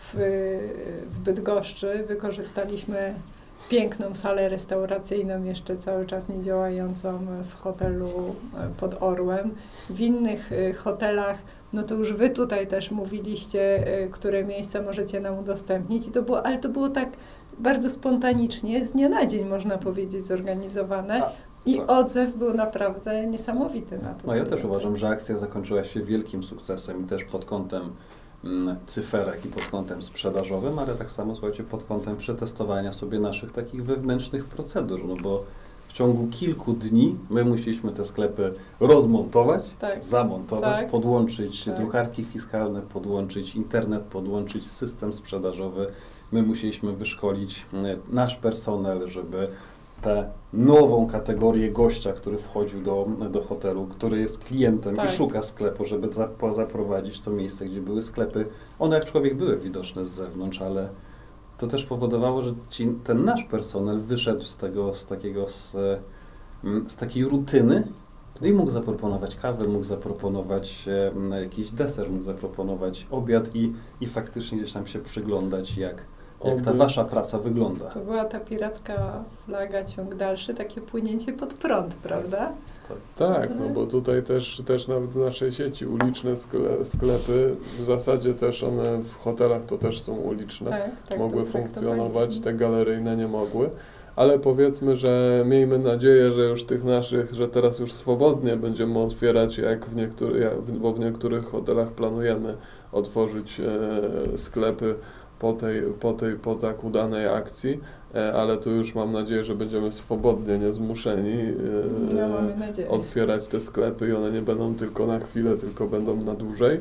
w, 0.00 0.14
w 1.06 1.18
Bydgoszczy 1.18 2.04
wykorzystaliśmy 2.08 3.14
piękną 3.68 4.14
salę 4.14 4.48
restauracyjną, 4.48 5.44
jeszcze 5.44 5.76
cały 5.76 6.06
czas 6.06 6.28
nie 6.28 6.42
działającą 6.42 7.26
w 7.44 7.54
hotelu 7.54 8.06
y, 8.08 8.80
pod 8.80 9.02
Orłem. 9.02 9.54
W 9.90 10.00
innych 10.00 10.52
y, 10.52 10.74
hotelach, 10.74 11.38
no 11.72 11.82
to 11.82 11.94
już 11.94 12.12
wy 12.12 12.30
tutaj 12.30 12.66
też 12.66 12.90
mówiliście, 12.90 13.88
y, 14.04 14.08
które 14.10 14.44
miejsca 14.44 14.82
możecie 14.82 15.20
nam 15.20 15.38
udostępnić, 15.38 16.08
I 16.08 16.10
to 16.10 16.22
było, 16.22 16.46
ale 16.46 16.58
to 16.58 16.68
było 16.68 16.88
tak 16.88 17.08
bardzo 17.58 17.90
spontanicznie, 17.90 18.86
z 18.86 18.90
dnia 18.90 19.08
na 19.08 19.26
dzień 19.26 19.48
można 19.48 19.78
powiedzieć 19.78 20.26
zorganizowane. 20.26 21.24
A, 21.24 21.32
I 21.66 21.76
tak. 21.76 21.90
odzew 21.90 22.36
był 22.36 22.54
naprawdę 22.54 23.26
niesamowity 23.26 23.98
na 23.98 24.14
to. 24.14 24.26
No 24.26 24.34
ja 24.34 24.44
też 24.44 24.64
uważam, 24.64 24.96
że 24.96 25.08
akcja 25.08 25.36
zakończyła 25.36 25.84
się 25.84 26.00
wielkim 26.00 26.44
sukcesem 26.44 27.04
i 27.04 27.06
też 27.06 27.24
pod 27.24 27.44
kątem 27.44 27.92
cyferek 28.86 29.44
i 29.44 29.48
pod 29.48 29.64
kątem 29.64 30.02
sprzedażowym, 30.02 30.78
ale 30.78 30.94
tak 30.94 31.10
samo, 31.10 31.34
słuchajcie, 31.34 31.64
pod 31.64 31.84
kątem 31.84 32.16
przetestowania 32.16 32.92
sobie 32.92 33.18
naszych 33.18 33.52
takich 33.52 33.84
wewnętrznych 33.84 34.44
procedur, 34.44 35.04
no 35.04 35.14
bo 35.22 35.44
w 35.88 35.92
ciągu 35.92 36.26
kilku 36.26 36.72
dni 36.72 37.16
my 37.30 37.44
musieliśmy 37.44 37.92
te 37.92 38.04
sklepy 38.04 38.54
rozmontować, 38.80 39.62
Tak. 39.78 40.04
zamontować, 40.04 40.76
Tak. 40.76 40.90
podłączyć 40.90 41.64
Tak. 41.64 41.76
drukarki 41.76 42.24
fiskalne, 42.24 42.82
podłączyć 42.82 43.54
internet, 43.54 44.02
podłączyć 44.02 44.66
system 44.66 45.12
sprzedażowy. 45.12 45.86
My 46.32 46.42
musieliśmy 46.42 46.92
wyszkolić 46.92 47.66
mm, 47.72 48.00
nasz 48.08 48.36
personel, 48.36 49.08
żeby 49.08 49.48
tę 50.00 50.30
nową 50.52 51.06
kategorię 51.06 51.70
gościa, 51.70 52.12
który 52.12 52.38
wchodził 52.38 52.82
do, 52.82 53.08
do 53.30 53.40
hotelu, 53.40 53.86
który 53.86 54.20
jest 54.20 54.44
klientem 54.44 54.96
Tak. 54.96 55.10
i 55.10 55.12
szuka 55.12 55.42
sklepu, 55.42 55.84
żeby 55.84 56.08
zaprowadzić 56.52 57.20
to 57.20 57.30
miejsce, 57.30 57.64
gdzie 57.64 57.80
były 57.80 58.02
sklepy. 58.02 58.46
One 58.78 58.96
aczkolwiek 58.96 59.36
były 59.36 59.56
widoczne 59.56 60.06
z 60.06 60.10
zewnątrz, 60.10 60.62
ale 60.62 60.88
to 61.58 61.66
też 61.66 61.84
powodowało, 61.84 62.42
że 62.42 62.52
ci, 62.68 62.88
ten 63.04 63.24
nasz 63.24 63.44
personel 63.44 64.00
wyszedł 64.00 64.42
z 64.42 64.56
tego, 64.56 64.94
z 64.94 65.06
takiego, 65.06 65.48
z, 65.48 65.76
mm, 66.64 66.90
z 66.90 66.96
takiej 66.96 67.24
rutyny 67.24 67.88
no 68.40 68.46
i 68.46 68.52
mógł 68.52 68.70
zaproponować 68.70 69.36
kawę, 69.36 69.68
mógł 69.68 69.84
zaproponować 69.84 70.88
e, 71.32 71.40
jakiś 71.40 71.70
deser, 71.70 72.10
mógł 72.10 72.22
zaproponować 72.22 73.06
obiad 73.10 73.54
i, 73.54 73.72
i 74.00 74.06
faktycznie 74.06 74.58
gdzieś 74.58 74.72
tam 74.72 74.86
się 74.86 74.98
przyglądać, 74.98 75.76
jak, 75.76 76.04
jak 76.44 76.60
ta 76.60 76.70
Oby- 76.70 76.78
wasza 76.78 77.04
praca 77.04 77.38
wygląda. 77.38 77.84
To 77.84 78.00
była 78.00 78.24
ta 78.24 78.40
piracka 78.40 79.24
flaga, 79.46 79.84
ciąg 79.84 80.14
dalszy, 80.14 80.54
takie 80.54 80.80
płynięcie 80.80 81.32
pod 81.32 81.54
prąd, 81.54 81.94
prawda? 81.94 82.52
Tak, 83.16 83.50
no 83.60 83.68
bo 83.68 83.86
tutaj 83.86 84.22
też, 84.22 84.62
też 84.66 84.88
nawet 84.88 85.10
w 85.10 85.16
naszej 85.16 85.52
sieci 85.52 85.86
uliczne 85.86 86.36
skle, 86.36 86.84
sklepy, 86.84 87.56
w 87.78 87.84
zasadzie 87.84 88.34
też 88.34 88.62
one 88.62 89.02
w 89.02 89.14
hotelach 89.16 89.64
to 89.64 89.78
też 89.78 90.02
są 90.02 90.16
uliczne, 90.16 90.70
Tak, 90.70 90.90
tak. 91.08 91.18
mogły 91.18 91.46
funkcjonować, 91.46 92.40
te 92.40 92.54
galeryjne 92.54 93.16
nie 93.16 93.28
mogły. 93.28 93.70
ale 94.16 94.38
powiedzmy, 94.38 94.96
że 94.96 95.42
miejmy 95.46 95.78
nadzieję, 95.78 96.32
że 96.32 96.42
już 96.44 96.64
tych 96.64 96.84
naszych, 96.84 97.34
że 97.34 97.48
teraz 97.48 97.78
już 97.78 97.92
swobodnie 97.92 98.56
będziemy 98.56 98.98
otwierać, 98.98 99.58
jak 99.58 99.86
w 99.86 99.96
niektórych, 99.96 100.62
bo 100.80 100.92
w 100.92 100.98
niektórych 101.00 101.44
hotelach 101.44 101.92
planujemy 101.92 102.56
otworzyć 102.92 103.60
e, 103.60 104.38
sklepy 104.38 104.94
po 105.40 105.52
tej, 105.52 105.82
po 106.00 106.12
tej, 106.12 106.36
po 106.36 106.54
tak 106.54 106.84
udanej 106.84 107.28
akcji, 107.28 107.80
e, 108.14 108.32
ale 108.32 108.56
tu 108.56 108.70
już 108.70 108.94
mam 108.94 109.12
nadzieję, 109.12 109.44
że 109.44 109.54
będziemy 109.54 109.92
swobodnie, 109.92 110.58
niezmuszeni 110.58 111.40
e, 111.40 112.14
nadzieję. 112.58 112.88
otwierać 112.88 113.48
te 113.48 113.60
sklepy 113.60 114.08
i 114.08 114.12
one 114.12 114.30
nie 114.30 114.42
będą 114.42 114.74
tylko 114.74 115.06
na 115.06 115.18
chwilę, 115.18 115.56
tylko 115.56 115.86
będą 115.86 116.16
na 116.16 116.34
dłużej. 116.34 116.80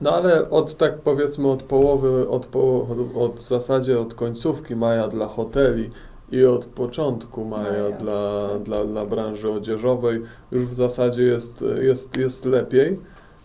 No 0.00 0.12
ale 0.12 0.50
od 0.50 0.76
tak 0.76 0.98
powiedzmy 0.98 1.48
od 1.48 1.62
połowy, 1.62 2.28
od, 2.28 2.46
po, 2.46 2.88
od, 2.88 3.16
od 3.16 3.40
w 3.40 3.48
zasadzie 3.48 4.00
od 4.00 4.14
końcówki 4.14 4.76
maja 4.76 5.08
dla 5.08 5.26
hoteli 5.26 5.90
i 6.32 6.44
od 6.44 6.64
początku 6.64 7.44
maja 7.44 7.72
Maja, 7.72 7.90
dla, 7.90 8.48
tak. 8.52 8.62
dla, 8.62 8.84
dla 8.84 9.06
branży 9.06 9.50
odzieżowej 9.50 10.22
już 10.52 10.64
w 10.64 10.74
zasadzie 10.74 11.22
jest, 11.22 11.64
jest, 11.80 12.16
jest 12.16 12.44
lepiej. 12.44 12.98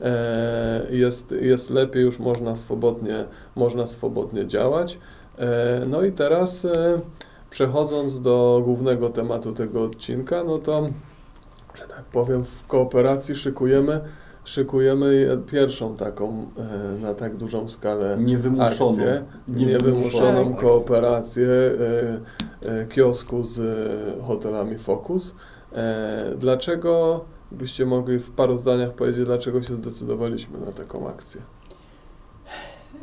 E, 0.04 0.86
Jest, 0.90 1.32
jest 1.42 1.70
lepiej, 1.70 2.04
już 2.04 2.20
można 2.20 2.56
swobodnie, 2.56 3.26
można 3.56 3.88
swobodnie 3.88 4.48
działać. 4.48 5.00
E, 5.38 5.86
No 5.88 6.02
i 6.04 6.12
teraz 6.12 6.66
e, 6.66 7.00
przechodząc 7.50 8.22
do 8.22 8.62
głównego 8.66 9.10
tematu 9.10 9.54
tego 9.54 9.84
odcinka, 9.84 10.44
no 10.44 10.58
to, 10.58 10.90
że 11.76 11.88
tak 11.88 12.04
powiem, 12.04 12.44
w 12.46 12.68
kooperacji 12.68 13.36
szykujemy, 13.36 14.02
szykujemy 14.44 15.16
je- 15.16 15.38
pierwszą 15.38 15.96
taką 15.98 16.46
na 17.02 17.14
tak 17.14 17.36
dużą 17.36 17.70
skalę 17.70 18.18
Niewymuszoną. 18.20 18.90
akcję, 18.92 19.24
Niewymuszoną 19.48 20.40
akcję. 20.42 20.56
kooperację 20.68 21.48
kiosku 22.90 23.44
z 23.44 23.62
hotelami 24.24 24.78
Focus. 24.78 25.36
Dlaczego, 26.38 27.26
byście 27.54 27.86
mogli 27.86 28.20
w 28.20 28.32
paru 28.32 28.58
zdaniach 28.58 28.94
powiedzieć, 28.94 29.26
dlaczego 29.26 29.64
się 29.64 29.76
zdecydowaliśmy 29.76 30.60
na 30.60 30.72
taką 30.72 31.10
akcję? 31.10 31.42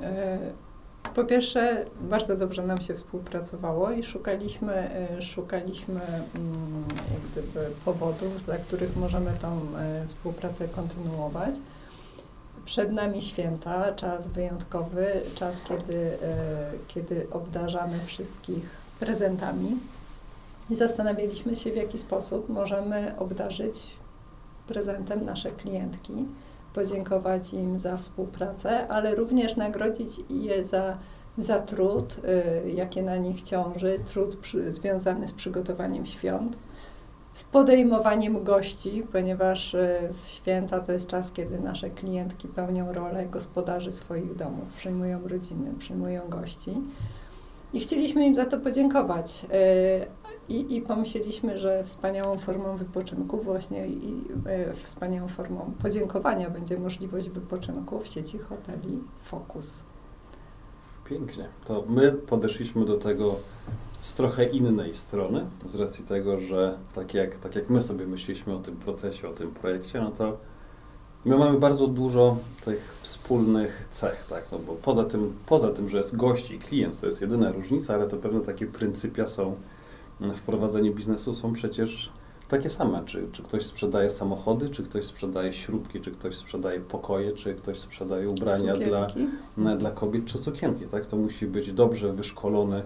E, 0.03 0.39
Po 1.15 1.25
pierwsze, 1.25 1.85
bardzo 2.01 2.37
dobrze 2.37 2.63
nam 2.63 2.81
się 2.81 2.95
współpracowało 2.95 3.91
i 3.91 4.03
szukaliśmy, 4.03 4.73
e, 4.73 5.23
szukaliśmy 5.23 6.01
mm, 6.01 6.85
jak 7.13 7.21
gdyby 7.33 7.71
powodów, 7.85 8.45
dla 8.47 8.57
których 8.57 8.97
możemy 8.97 9.33
tą 9.41 9.61
e, 9.79 10.07
współpracę 10.09 10.69
kontynuować. 10.69 11.55
Przed 12.65 12.93
nami 12.93 13.23
święta, 13.23 13.93
czas 13.93 14.29
wyjątkowy, 14.29 15.07
czas, 15.35 15.63
kiedy, 15.63 16.19
kiedy 16.89 17.27
obdarzamy 17.31 17.99
wszystkich 18.07 18.71
prezentami. 19.01 19.77
I 20.71 20.77
zastanawialiśmy 20.77 21.57
się, 21.57 21.73
w 21.73 21.77
jaki 21.77 21.99
sposób 21.99 22.49
możemy 22.49 23.15
obdarzyć 23.19 24.00
prezentem 24.71 25.25
nasze 25.25 25.51
klientki 25.51 26.27
podziękować 26.75 27.55
im 27.55 27.79
za 27.79 27.97
współpracę, 27.97 28.89
ale 28.89 29.15
również 29.15 29.57
nagrodzić 29.57 30.21
je 30.31 30.65
za, 30.65 30.99
za 31.39 31.59
trud, 31.59 32.21
y, 32.65 32.71
jakie 32.71 33.03
na 33.03 33.17
nich 33.17 33.43
ciąży, 33.43 34.01
trud 34.05 34.37
przy, 34.37 34.73
związany 34.73 35.29
z 35.29 35.33
przygotowaniem 35.33 36.07
świąt, 36.07 36.57
z 37.33 37.45
podejmowaniem 37.45 38.45
gości, 38.45 39.07
ponieważ 39.13 39.75
y, 39.75 40.13
święta 40.25 40.81
to 40.81 40.93
jest 40.93 41.07
czas, 41.07 41.33
kiedy 41.33 41.61
nasze 41.61 41.91
klientki 41.91 42.49
pełnią 42.49 42.93
rolę 42.93 43.27
gospodarzy 43.27 43.93
swoich 43.93 44.37
domów, 44.37 44.69
przyjmują 44.77 45.29
rodziny, 45.29 45.75
przyjmują 45.79 46.29
gości. 46.29 46.75
I 47.73 47.81
chcieliśmy 47.81 48.27
im 48.27 48.35
za 48.35 48.45
to 48.45 48.59
podziękować. 48.59 49.45
Y, 49.45 50.07
I, 50.49 50.77
I 50.77 50.83
pomyśleliśmy, 50.83 51.59
że 51.59 51.85
wspaniałą 51.85 52.39
formą 52.39 52.77
wypoczynku 52.77 53.41
właśnie 53.41 53.87
i 53.87 54.25
e, 54.47 54.75
wspaniałą 54.75 55.29
formą 55.29 55.73
podziękowania 55.83 56.51
będzie 56.51 56.79
możliwość 56.79 57.29
wypoczynku 57.29 58.01
w 58.01 58.07
sieci 58.07 58.39
hoteli 58.39 58.99
Focus. 59.19 59.85
Pięknie. 61.05 61.49
To 61.65 61.85
my 61.89 62.13
podeszliśmy 62.13 62.85
do 62.85 62.97
tego 62.97 63.37
z 64.01 64.15
trochę 64.15 64.45
innej 64.45 64.95
strony, 64.95 65.47
z 65.67 65.75
racji 65.75 66.05
tego, 66.05 66.39
że 66.39 66.79
tak 66.95 67.15
jak, 67.15 67.39
tak 67.39 67.55
jak 67.55 67.71
my 67.71 67.83
sobie 67.83 68.07
myśleliśmy 68.07 68.55
o 68.55 68.59
tym 68.59 68.77
procesie, 68.77 69.29
o 69.29 69.33
tym 69.33 69.51
projekcie, 69.51 70.01
no 70.01 70.11
to 70.11 70.39
my 71.25 71.39
mamy 71.39 71.59
bardzo 71.59 71.87
dużo 71.87 72.37
tych 72.65 72.99
wspólnych 73.01 73.89
cech, 73.91 74.27
tak? 74.29 74.53
No 74.53 74.59
bo 74.59 74.73
poza 74.73 75.05
tym, 75.05 75.35
poza 75.47 75.71
tym, 75.71 75.89
że 75.89 75.99
jest 75.99 76.17
gość 76.17 76.51
i 76.51 76.59
klient, 76.59 77.01
to 77.01 77.07
jest 77.07 77.21
jedyna 77.21 77.53
różnica, 77.53 77.95
ale 77.95 78.09
to 78.09 78.17
pewne 78.17 78.41
takie 78.41 78.67
pryncypia 78.67 79.27
są 79.27 79.57
mm, 80.21 80.35
w 80.35 80.43
prowadzeniu 80.43 80.95
biznesu 80.95 81.35
są 81.35 81.53
przecież 81.53 82.13
takie 82.49 82.71
same. 82.71 83.03
Czy, 83.05 83.29
czy 83.33 83.43
ktoś 83.43 83.67
sprzedaje 83.67 84.11
samochody, 84.11 84.69
czy 84.69 84.83
ktoś 84.83 85.05
sprzedaje 85.05 85.53
śrubki, 85.53 86.01
czy 86.01 86.11
ktoś 86.11 86.37
sprzedaje 86.37 86.81
pokoje, 86.81 87.33
czy 87.33 87.55
ktoś 87.55 87.79
sprzedaje 87.79 88.29
ubrania 88.29 88.77
dla, 88.77 89.09
Sukienki. 89.09 89.79
dla 89.79 89.91
kobiet 89.91 90.25
czy 90.25 90.39
sukienki, 90.39 90.87
tak? 90.87 91.07
To 91.07 91.17
musi 91.17 91.47
być 91.47 91.73
dobrze 91.73 92.13
wyszkolony 92.13 92.83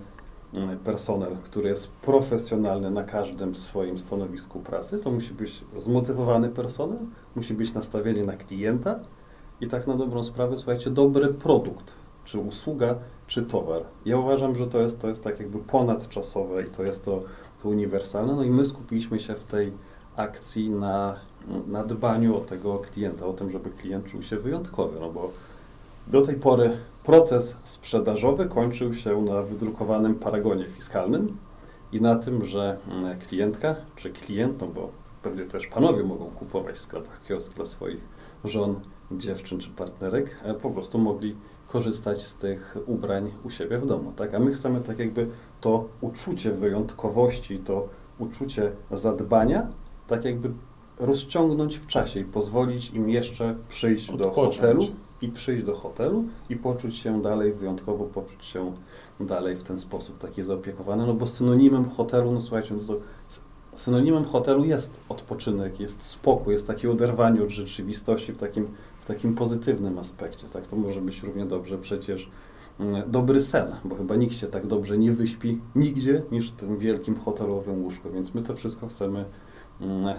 personel, 0.85 1.37
który 1.45 1.69
jest 1.69 1.89
profesjonalny 1.89 2.91
na 2.91 3.03
każdym 3.03 3.55
swoim 3.55 3.99
stanowisku 3.99 4.61
pracy. 4.61 4.99
To 4.99 5.11
musi 5.11 5.35
być 5.35 5.65
zmotywowany 5.79 6.49
personel, 6.49 6.99
musi 7.37 7.55
być 7.55 7.75
nastawienie 7.75 8.25
na 8.25 8.37
klienta 8.37 9.01
i 9.61 9.67
tak 9.67 9.87
na 9.87 9.97
dobrą 9.97 10.23
sprawę, 10.23 10.59
słuchajcie, 10.59 10.91
dobry 10.91 11.35
produkt, 11.35 11.95
czy 12.25 12.39
usługa, 12.39 12.99
czy 13.27 13.43
towar. 13.43 13.83
Ja 14.05 14.19
uważam, 14.19 14.57
że 14.57 14.67
to 14.67 14.81
jest, 14.81 15.01
to 15.01 15.09
jest 15.09 15.25
tak 15.25 15.41
jakby 15.41 15.59
ponadczasowe 15.59 16.63
i 16.63 16.67
to 16.67 16.83
jest 16.83 17.05
to, 17.05 17.23
to 17.63 17.69
uniwersalne. 17.69 18.35
No 18.35 18.43
i 18.43 18.51
my 18.51 18.65
skupiliśmy 18.65 19.21
się 19.21 19.35
w 19.35 19.45
tej 19.45 19.73
akcji 20.17 20.71
na, 20.71 21.17
na 21.67 21.85
dbaniu 21.85 22.37
o 22.37 22.41
tego 22.41 22.79
klienta, 22.79 23.27
o 23.27 23.33
tym, 23.33 23.51
żeby 23.51 23.71
klient 23.71 24.05
czuł 24.05 24.23
się 24.23 24.37
wyjątkowy, 24.37 25.01
no 25.01 25.13
bo 25.13 25.31
do 26.07 26.23
tej 26.23 26.35
pory 26.35 26.71
proces 27.05 27.57
sprzedażowy 27.63 28.47
kończył 28.47 28.95
się 28.95 29.23
na 29.23 29.43
wydrukowanym 29.43 30.15
paragonie 30.15 30.65
fiskalnym 30.65 31.37
i 31.93 32.01
na 32.01 32.15
tym, 32.15 32.45
że 32.45 32.79
mm, 32.89 33.19
klientka 33.19 33.77
czy 33.97 34.11
klient, 34.11 34.61
no 34.61 34.67
bo 34.67 34.91
pewnie 35.23 35.45
też 35.45 35.67
panowie 35.67 36.03
mogą 36.03 36.25
kupować 36.25 36.75
w 36.75 36.81
sklepach 36.81 37.21
kiosk 37.29 37.53
dla 37.53 37.67
swoich 37.67 38.05
żon, 38.45 38.81
dziewczyn 39.13 39.59
czy 39.59 39.71
partnerek, 39.71 40.37
e, 40.43 40.55
po 40.55 40.71
prostu 40.71 40.99
mogli 40.99 41.37
korzystać 41.67 42.23
z 42.23 42.37
tych 42.37 42.77
ubrań 42.87 43.31
u 43.45 43.51
siebie 43.51 43.79
w 43.79 43.87
domu, 43.87 44.13
tak? 44.17 44.35
A 44.35 44.39
my 44.39 44.53
chcemy 44.53 44.81
tak 44.81 44.99
jakby 44.99 45.27
to 45.61 45.89
uczucie 46.01 46.53
wyjątkowości, 46.53 47.59
to 47.59 47.89
uczucie 48.19 48.73
zadbania, 48.91 49.67
tak 50.07 50.25
jakby 50.25 50.51
rozciągnąć 50.99 51.79
w 51.79 51.87
czasie 51.87 52.21
i 52.21 52.25
pozwolić 52.25 52.91
im 52.91 53.11
jeszcze 53.11 53.57
przyjść 53.69 54.17
do 54.17 54.29
Odpocząć. 54.29 54.57
hotelu 54.57 54.87
i 55.23 55.29
przyjść 55.29 55.65
do 55.65 55.75
hotelu 55.75 56.25
i 56.51 56.57
poczuć 56.57 56.97
się 56.97 57.23
dalej 57.23 57.53
wyjątkowo, 57.53 58.05
poczuć 58.05 58.45
się 58.45 58.73
dalej 59.21 59.57
w 59.57 59.63
ten 59.63 59.79
sposób 59.79 60.19
taki 60.19 60.43
zaopiekowany, 60.43 61.07
no 61.07 61.15
bo 61.15 61.27
synonimem 61.27 61.89
hotelu, 61.89 62.33
no 62.33 62.41
słuchajcie, 62.41 62.75
no 62.75 62.95
to 62.95 63.01
synonimem 63.75 64.25
hotelu 64.25 64.65
jest 64.65 65.01
odpoczynek, 65.09 65.81
jest 65.81 66.03
spokój, 66.03 66.53
jest 66.53 66.67
takie 66.67 66.91
oderwanie 66.91 67.43
od 67.43 67.51
rzeczywistości 67.51 68.33
w 68.33 68.37
takim, 68.37 68.69
w 69.01 69.05
takim 69.05 69.35
pozytywnym 69.35 69.99
aspekcie, 69.99 70.47
tak? 70.49 70.67
To 70.67 70.77
może 70.77 71.01
być 71.01 71.23
równie 71.23 71.47
dobrze 71.47 71.79
przecież 71.79 72.31
mm, 72.81 73.11
dobry 73.11 73.41
sen, 73.41 73.77
bo 73.85 73.97
chyba 73.97 74.17
nikt 74.17 74.35
się 74.35 74.47
tak 74.47 74.67
dobrze 74.67 74.99
nie 74.99 75.13
wyśpi 75.13 75.61
nigdzie 75.75 76.23
niż 76.31 76.51
w 76.51 76.57
tym 76.57 76.79
wielkim 76.79 77.17
hotelowym 77.17 77.83
łóżku, 77.83 78.11
więc 78.11 78.35
my 78.35 78.43
to 78.43 78.55
wszystko 78.55 78.87
chcemy 78.87 79.25
mm, 79.81 80.15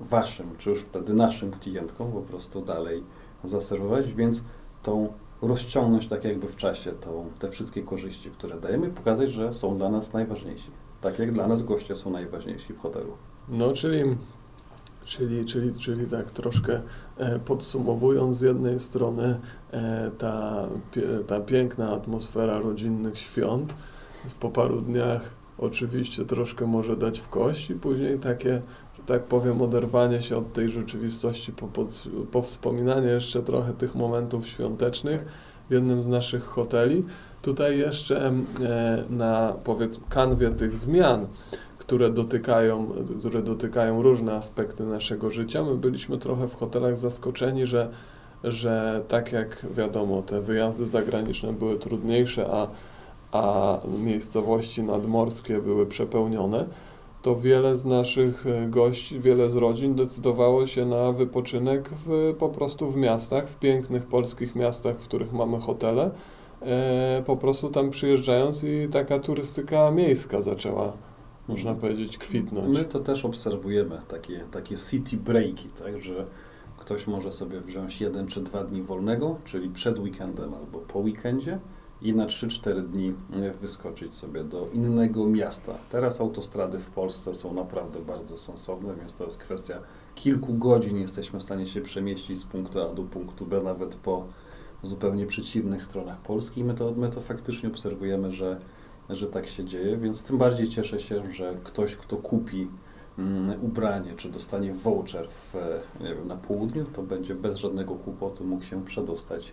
waszym, 0.00 0.56
czy 0.58 0.70
już 0.70 0.80
wtedy 0.80 1.14
naszym 1.14 1.50
klientkom 1.50 2.12
po 2.12 2.20
prostu 2.20 2.62
dalej 2.62 3.02
zaserwować, 3.44 4.12
więc 4.12 4.42
tą 4.82 5.12
rozciągnąć 5.42 6.06
tak 6.06 6.24
jakby 6.24 6.48
w 6.48 6.56
czasie 6.56 6.92
tą, 6.92 7.30
te 7.38 7.50
wszystkie 7.50 7.82
korzyści, 7.82 8.30
które 8.30 8.60
dajemy 8.60 8.90
pokazać, 8.90 9.30
że 9.30 9.54
są 9.54 9.78
dla 9.78 9.88
nas 9.88 10.12
najważniejsi. 10.12 10.70
Tak 11.00 11.18
jak 11.18 11.32
dla 11.32 11.46
nas 11.46 11.62
goście 11.62 11.96
są 11.96 12.10
najważniejsi 12.10 12.72
w 12.72 12.78
hotelu. 12.78 13.12
No, 13.48 13.72
czyli, 13.72 14.16
czyli, 15.04 15.44
czyli, 15.44 15.72
czyli 15.72 16.06
tak 16.06 16.30
troszkę 16.30 16.80
e, 17.16 17.38
podsumowując, 17.38 18.36
z 18.36 18.40
jednej 18.40 18.80
strony 18.80 19.40
e, 19.72 20.10
ta, 20.18 20.68
ta 21.26 21.40
piękna 21.40 21.90
atmosfera 21.90 22.58
rodzinnych 22.58 23.18
świąt 23.18 23.74
po 24.40 24.50
paru 24.50 24.80
dniach 24.80 25.30
oczywiście 25.58 26.24
troszkę 26.24 26.66
może 26.66 26.96
dać 26.96 27.20
w 27.20 27.28
kość 27.28 27.70
i 27.70 27.74
później 27.74 28.18
takie, 28.18 28.62
tak 29.06 29.22
powiem, 29.22 29.62
oderwanie 29.62 30.22
się 30.22 30.36
od 30.36 30.52
tej 30.52 30.70
rzeczywistości, 30.70 31.52
po, 31.52 31.66
po, 31.66 31.86
po 32.32 32.42
wspominanie 32.42 33.08
jeszcze 33.08 33.42
trochę 33.42 33.72
tych 33.72 33.94
momentów 33.94 34.48
świątecznych 34.48 35.24
w 35.68 35.72
jednym 35.72 36.02
z 36.02 36.06
naszych 36.06 36.44
hoteli. 36.44 37.04
Tutaj 37.42 37.78
jeszcze 37.78 38.26
e, 38.26 39.04
na 39.10 39.54
powiedzmy 39.64 40.04
kanwie 40.08 40.50
tych 40.50 40.76
zmian 40.76 41.26
które 41.86 42.10
dotykają, 42.10 42.88
które 43.18 43.42
dotykają 43.42 44.02
różne 44.02 44.32
aspekty 44.32 44.84
naszego 44.84 45.30
życia. 45.30 45.64
My 45.64 45.74
byliśmy 45.74 46.18
trochę 46.18 46.48
w 46.48 46.54
hotelach 46.54 46.96
zaskoczeni, 46.96 47.66
że, 47.66 47.90
że 48.44 49.02
tak 49.08 49.32
jak 49.32 49.66
wiadomo, 49.70 50.22
te 50.22 50.40
wyjazdy 50.40 50.86
zagraniczne 50.86 51.52
były 51.52 51.78
trudniejsze, 51.78 52.46
a, 52.50 52.68
a 53.32 53.78
miejscowości 53.98 54.82
nadmorskie 54.82 55.60
były 55.60 55.86
przepełnione, 55.86 56.64
to 57.24 57.36
wiele 57.36 57.76
z 57.76 57.84
naszych 57.84 58.46
e, 58.46 58.66
gości, 58.68 59.20
wiele 59.20 59.50
z 59.50 59.56
rodzin 59.56 59.94
decydowało 59.94 60.66
się 60.66 60.86
na 60.86 61.12
wypoczynek 61.12 61.90
w, 62.06 62.34
po 62.38 62.48
prostu 62.48 62.90
w 62.90 62.96
miastach, 62.96 63.48
w 63.48 63.58
pięknych 63.58 64.06
polskich 64.06 64.54
miastach, 64.54 64.96
w 64.96 65.04
których 65.04 65.32
mamy 65.32 65.60
hotele. 65.60 66.10
E, 66.62 67.22
po 67.26 67.36
prostu 67.36 67.70
tam 67.70 67.90
przyjeżdżając 67.90 68.64
i 68.64 68.88
taka 68.92 69.18
turystyka 69.18 69.90
miejska 69.90 70.40
zaczęła, 70.40 70.92
można 71.48 71.70
Mhm. 71.70 71.80
powiedzieć, 71.80 72.18
kwitnąć. 72.18 72.78
My 72.78 72.84
to 72.84 73.00
też 73.00 73.24
obserwujemy, 73.24 74.00
takie, 74.08 74.40
takie 74.50 74.76
city 74.76 75.16
breaki, 75.16 75.68
tak, 75.70 76.02
że 76.02 76.26
ktoś 76.78 77.06
może 77.06 77.32
sobie 77.32 77.60
wziąć 77.60 78.00
jeden 78.00 78.26
czy 78.26 78.40
dwa 78.40 78.64
dni 78.64 78.82
wolnego, 78.82 79.36
czyli 79.44 79.70
przed 79.70 79.98
weekendem 79.98 80.54
albo 80.54 80.78
po 80.78 80.98
weekendzie 80.98 81.58
i 82.04 82.14
na 82.14 82.26
3-4 82.26 82.82
dni 82.82 83.14
e, 83.32 83.50
wyskoczyć 83.52 84.14
sobie 84.14 84.44
do 84.44 84.68
innego 84.72 85.26
miasta. 85.26 85.78
Teraz 85.90 86.20
autostrady 86.20 86.78
w 86.78 86.90
Polsce 86.90 87.34
są 87.34 87.54
naprawdę 87.54 88.00
bardzo 88.00 88.38
sensowne, 88.38 88.94
więc 88.94 89.14
to 89.14 89.24
jest 89.24 89.38
kwestia 89.38 89.80
kilku 90.14 90.54
godzin. 90.54 90.96
Jesteśmy 90.96 91.40
w 91.40 91.42
stanie 91.42 91.66
się 91.66 91.80
przemieścić 91.80 92.38
z 92.38 92.44
punktu 92.44 92.80
A 92.80 92.94
do 92.94 93.02
punktu 93.02 93.46
B, 93.46 93.62
nawet 93.62 93.94
po 93.94 94.26
zupełnie 94.82 95.26
przeciwnych 95.26 95.82
stronach 95.82 96.20
Polski. 96.20 96.60
I 96.60 96.64
my 96.64 96.74
to, 96.74 96.92
my 96.96 97.08
to 97.08 97.20
faktycznie 97.20 97.68
obserwujemy, 97.68 98.30
że, 98.30 98.60
że 99.10 99.26
tak 99.26 99.46
się 99.46 99.64
dzieje, 99.64 99.96
więc 99.96 100.22
tym 100.22 100.38
bardziej 100.38 100.68
cieszę 100.68 101.00
się, 101.00 101.32
że 101.32 101.54
ktoś, 101.64 101.96
kto 101.96 102.16
kupi 102.16 102.68
mm, 103.18 103.64
ubranie, 103.64 104.12
czy 104.16 104.28
dostanie 104.28 104.72
voucher 104.72 105.28
w, 105.28 105.54
nie 106.00 106.14
wiem, 106.14 106.28
na 106.28 106.36
południu, 106.36 106.84
to 106.84 107.02
będzie 107.02 107.34
bez 107.34 107.56
żadnego 107.56 107.94
kłopotu 107.94 108.44
mógł 108.44 108.64
się 108.64 108.84
przedostać 108.84 109.52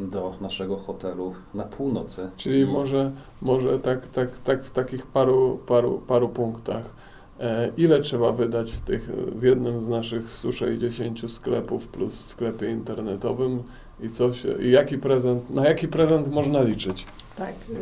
do 0.00 0.34
naszego 0.40 0.76
hotelu 0.76 1.34
na 1.54 1.64
północy. 1.64 2.30
Czyli 2.36 2.66
może, 2.66 3.12
może 3.42 3.78
tak, 3.78 4.06
tak, 4.06 4.38
tak 4.38 4.64
w 4.64 4.70
takich 4.70 5.06
paru, 5.06 5.60
paru, 5.66 6.02
paru 6.06 6.28
punktach. 6.28 6.94
E, 7.40 7.70
ile 7.76 8.00
trzeba 8.00 8.32
wydać 8.32 8.72
w, 8.72 8.80
tych, 8.80 9.10
w 9.38 9.42
jednym 9.42 9.80
z 9.80 9.88
naszych 9.88 10.30
160 10.30 11.32
sklepów 11.32 11.88
plus 11.88 12.24
sklepie 12.24 12.70
internetowym 12.70 13.62
i 14.00 14.10
co 14.10 14.34
się, 14.34 14.62
i 14.62 14.70
jaki 14.70 14.98
prezent, 14.98 15.50
na 15.50 15.68
jaki 15.68 15.88
prezent 15.88 16.32
można 16.32 16.62
liczyć? 16.62 17.06
Tak. 17.36 17.54
y, 17.70 17.76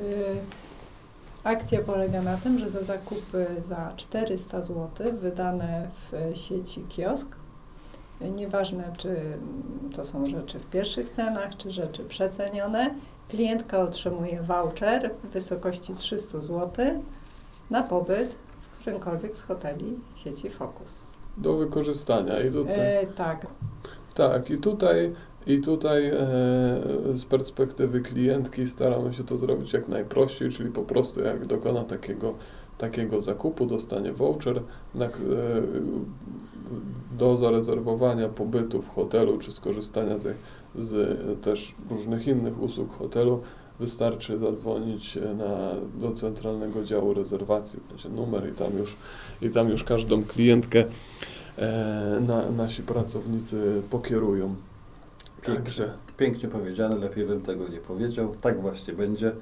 Akcja 1.44 1.80
polega 1.82 2.22
na 2.22 2.36
tym, 2.36 2.58
że 2.58 2.70
za 2.70 2.82
zakupy 2.82 3.46
za 3.64 3.92
400 3.96 4.62
zł 4.62 4.88
wydane 5.20 5.88
w 6.10 6.36
sieci 6.38 6.84
kiosk, 6.88 7.36
y, 7.36 7.43
nieważne 8.20 8.92
czy 8.96 9.16
to 9.96 10.04
są 10.04 10.26
rzeczy 10.26 10.58
w 10.58 10.66
pierwszych 10.66 11.10
cenach, 11.10 11.56
czy 11.56 11.70
rzeczy 11.70 12.04
przecenione, 12.04 12.94
klientka 13.28 13.82
otrzymuje 13.82 14.42
voucher 14.42 15.10
w 15.24 15.32
wysokości 15.32 15.94
300 15.94 16.40
zł 16.40 16.70
na 17.70 17.82
pobyt 17.82 18.36
w 18.60 18.78
którymkolwiek 18.78 19.36
z 19.36 19.42
hoteli 19.42 19.96
sieci 20.14 20.50
Focus. 20.50 21.06
Do 21.36 21.56
wykorzystania. 21.56 22.40
I 22.40 22.50
tutaj, 22.50 22.74
E, 22.78 23.06
tak, 23.06 23.46
tak, 24.14 24.50
i 24.50 24.58
tutaj, 24.58 25.12
i 25.46 25.60
tutaj 25.60 26.08
e, 26.08 26.16
z 27.12 27.24
perspektywy 27.24 28.00
klientki 28.00 28.66
staramy 28.66 29.12
się 29.12 29.24
to 29.24 29.38
zrobić 29.38 29.72
jak 29.72 29.88
najprościej, 29.88 30.50
czyli 30.50 30.70
po 30.70 30.82
prostu 30.82 31.20
jak 31.20 31.46
dokona 31.46 31.84
takiego, 31.84 32.34
takiego 32.78 33.20
zakupu, 33.20 33.66
dostanie 33.66 34.12
voucher 34.12 34.62
na, 34.94 35.04
e, 35.04 35.10
do 37.18 37.36
zarezerwowania 37.36 38.28
pobytu 38.28 38.82
w 38.82 38.88
hotelu 38.88 39.38
czy 39.38 39.52
skorzystania 39.52 40.18
z, 40.18 40.36
z 40.76 41.42
też 41.42 41.74
różnych 41.90 42.26
innych 42.26 42.62
usług 42.62 42.92
hotelu. 42.92 43.40
Wystarczy 43.80 44.38
zadzwonić 44.38 45.16
e, 45.16 45.34
na, 45.34 45.70
do 45.94 46.12
centralnego 46.12 46.84
działu 46.84 47.14
rezerwacji, 47.14 47.80
będzie 47.88 48.08
numer 48.08 48.48
i 48.48 48.52
tam 48.52 48.78
już, 48.78 48.96
i 49.42 49.50
tam 49.50 49.68
już 49.68 49.84
każdą 49.84 50.24
klientkę 50.24 50.84
e, 51.58 52.20
na, 52.26 52.50
nasi 52.50 52.82
pracownicy 52.82 53.82
pokierują. 53.90 54.54
Pięknie. 55.42 55.54
Także 55.54 55.94
Pięknie 56.16 56.48
powiedziane, 56.48 56.96
lepiej 56.96 57.26
bym 57.26 57.40
tego 57.40 57.68
nie 57.68 57.78
powiedział. 57.78 58.34
Tak 58.40 58.60
właśnie 58.60 58.94
będzie. 58.94 59.32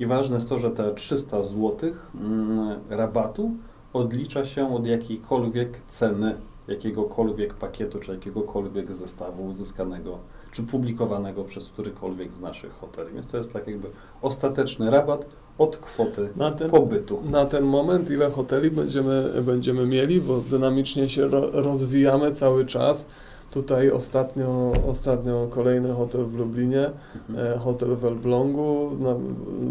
I 0.00 0.06
ważne 0.06 0.36
jest 0.36 0.48
to, 0.48 0.58
że 0.58 0.70
te 0.70 0.94
300 0.94 1.44
zł 1.44 1.90
mm, 2.14 2.78
rabatu 2.90 3.50
odlicza 3.92 4.44
się 4.44 4.74
od 4.74 4.86
jakiejkolwiek 4.86 5.80
ceny, 5.88 6.36
jakiegokolwiek 6.70 7.54
pakietu, 7.54 7.98
czy 7.98 8.12
jakiegokolwiek 8.12 8.92
zestawu 8.92 9.46
uzyskanego, 9.46 10.18
czy 10.52 10.62
publikowanego 10.62 11.44
przez 11.44 11.68
którykolwiek 11.68 12.32
z 12.32 12.40
naszych 12.40 12.72
hoteli. 12.72 13.14
Więc 13.14 13.30
to 13.30 13.36
jest 13.36 13.52
tak 13.52 13.66
jakby 13.66 13.88
ostateczny 14.22 14.90
rabat 14.90 15.26
od 15.58 15.76
kwoty 15.76 16.28
na 16.36 16.50
ten, 16.50 16.70
pobytu. 16.70 17.22
na 17.30 17.46
ten 17.46 17.64
moment 17.64 18.10
ile 18.10 18.30
hoteli 18.30 18.70
będziemy, 18.70 19.32
będziemy 19.42 19.86
mieli, 19.86 20.20
bo 20.20 20.36
dynamicznie 20.50 21.08
się 21.08 21.28
ro, 21.28 21.50
rozwijamy 21.52 22.34
cały 22.34 22.66
czas. 22.66 23.06
Tutaj 23.50 23.90
ostatnio, 23.90 24.72
ostatnio 24.88 25.46
kolejny 25.50 25.92
hotel 25.92 26.24
w 26.24 26.34
Lublinie, 26.34 26.90
Mhm. 27.28 27.54
e, 27.54 27.58
hotel 27.58 27.96
w 27.96 28.04
Elblągu. 28.04 28.90
Na, 29.00 29.14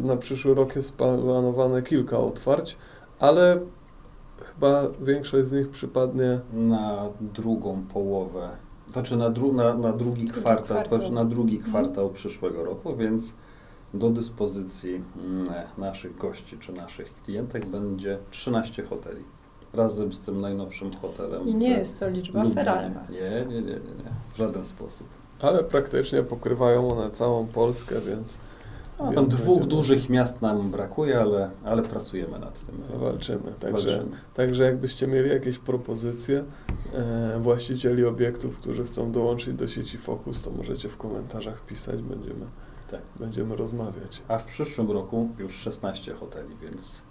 na 0.08 0.18
przyszły 0.18 0.54
rok 0.54 0.76
jest 0.76 0.94
planowane 0.94 1.82
kilka 1.82 2.18
otwarć, 2.20 2.78
ale 3.20 3.60
chyba 4.60 4.82
większość 5.02 5.48
z 5.48 5.52
nich 5.52 5.70
przypadnie 5.70 6.40
na 6.54 7.10
drugą 7.22 7.82
połowę, 7.94 8.50
znaczy 8.94 9.18
na, 9.18 9.30
dru, 9.30 9.54
na, 9.54 9.74
na 9.74 9.94
drugi 9.94 10.28
kwartał, 10.28 10.64
kwartał. 10.66 10.98
znaczy 11.00 11.14
na 11.14 11.26
drugi 11.26 11.56
Mhm. 11.58 11.72
kwartał 11.74 12.10
przyszłego 12.10 12.64
roku, 12.64 12.96
więc 12.96 13.34
do 13.94 14.10
dyspozycji 14.10 15.02
mm, 15.18 15.48
naszych 15.78 16.18
gości 16.18 16.58
czy 16.58 16.74
naszych 16.74 17.14
klientek 17.26 17.66
będzie 17.66 18.18
13 18.32 18.84
hoteli. 18.84 19.24
Razem 19.74 20.12
z 20.12 20.22
tym 20.22 20.42
najnowszym 20.42 20.92
hotelem. 21.02 21.48
i 21.48 21.56
nie 21.56 21.70
jest 21.70 22.00
to 22.00 22.10
liczba 22.10 22.44
feralna. 22.46 23.04
Nie, 23.10 23.46
nie, 23.46 23.56
nie, 23.56 23.62
nie, 23.62 23.74
nie, 23.74 24.12
w 24.34 24.38
żaden 24.38 24.66
sposób. 24.66 25.08
ale 25.42 25.64
praktycznie 25.64 26.24
pokrywają 26.24 26.88
one 26.88 27.12
całą 27.12 27.48
Polskę, 27.48 27.96
więc 28.08 28.38
A 29.00 29.12
tam 29.12 29.28
dwóch 29.28 29.66
dużych 29.66 30.10
miast 30.10 30.42
nam 30.42 30.72
brakuje, 30.72 31.20
ale, 31.22 31.52
ale 31.64 31.82
pracujemy 31.82 32.40
nad 32.40 32.66
tym. 32.66 33.00
walczymy. 33.00 33.52
Także, 33.60 33.88
walczymy. 33.98 34.18
także 34.34 34.64
jakbyście 34.64 35.08
mieli 35.08 35.30
jakieś 35.30 35.58
propozycje 35.60 36.44
e, 36.94 37.40
właścicieli 37.40 38.06
obiektów, 38.06 38.60
którzy 38.60 38.84
chcą 38.84 39.12
dołączyć 39.12 39.54
do 39.54 39.68
sieci 39.68 39.98
Focus, 39.98 40.44
to 40.44 40.52
możecie 40.52 40.90
w 40.90 40.98
komentarzach 40.98 41.66
pisać, 41.66 42.02
będziemy, 42.02 42.46
Tak. 42.92 43.02
będziemy 43.20 43.56
rozmawiać. 43.56 44.22
A 44.28 44.38
w 44.38 44.44
przyszłym 44.46 44.92
roku 44.92 45.30
już 45.38 45.54
16 45.54 46.14
hoteli, 46.14 46.56
więc 46.62 47.02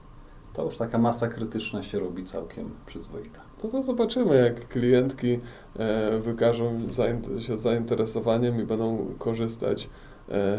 to 0.52 0.64
już 0.64 0.76
taka 0.76 0.98
masa 0.98 1.28
krytyczna 1.28 1.82
się 1.82 1.98
robi 1.98 2.24
całkiem 2.24 2.70
przyzwoita. 2.86 3.40
No 3.64 3.70
to 3.70 3.82
zobaczymy, 3.82 4.36
jak 4.36 4.68
klientki 4.68 5.38
e, 5.78 6.18
wykażą 6.18 6.86
zain- 6.86 7.40
się 7.40 7.56
zainteresowaniem 7.56 8.60
i 8.60 8.64
będą 8.64 9.06
korzystać 9.18 9.88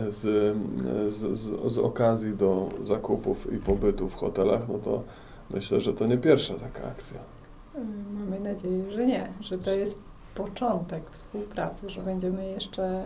z, 0.09 0.25
e, 0.25 1.11
z, 1.11 1.39
z, 1.39 1.71
z 1.71 1.77
okazji 1.77 2.33
do 2.33 2.69
zakupów 2.81 3.53
i 3.53 3.57
pobytu 3.57 4.09
w 4.09 4.15
hotelach, 4.15 4.67
no 4.67 4.77
to 4.77 5.03
myślę, 5.49 5.81
że 5.81 5.93
to 5.93 6.07
nie 6.07 6.17
pierwsza 6.17 6.53
taka 6.53 6.87
akcja. 6.87 7.19
Y, 7.75 7.79
Mamy 8.13 8.39
nadzieję, 8.39 8.91
że 8.91 9.05
nie, 9.05 9.33
że 9.41 9.57
to 9.57 9.71
jest 9.71 9.99
początek 10.35 11.03
współpracy, 11.11 11.89
że 11.89 12.01
będziemy 12.01 12.49
jeszcze 12.49 13.03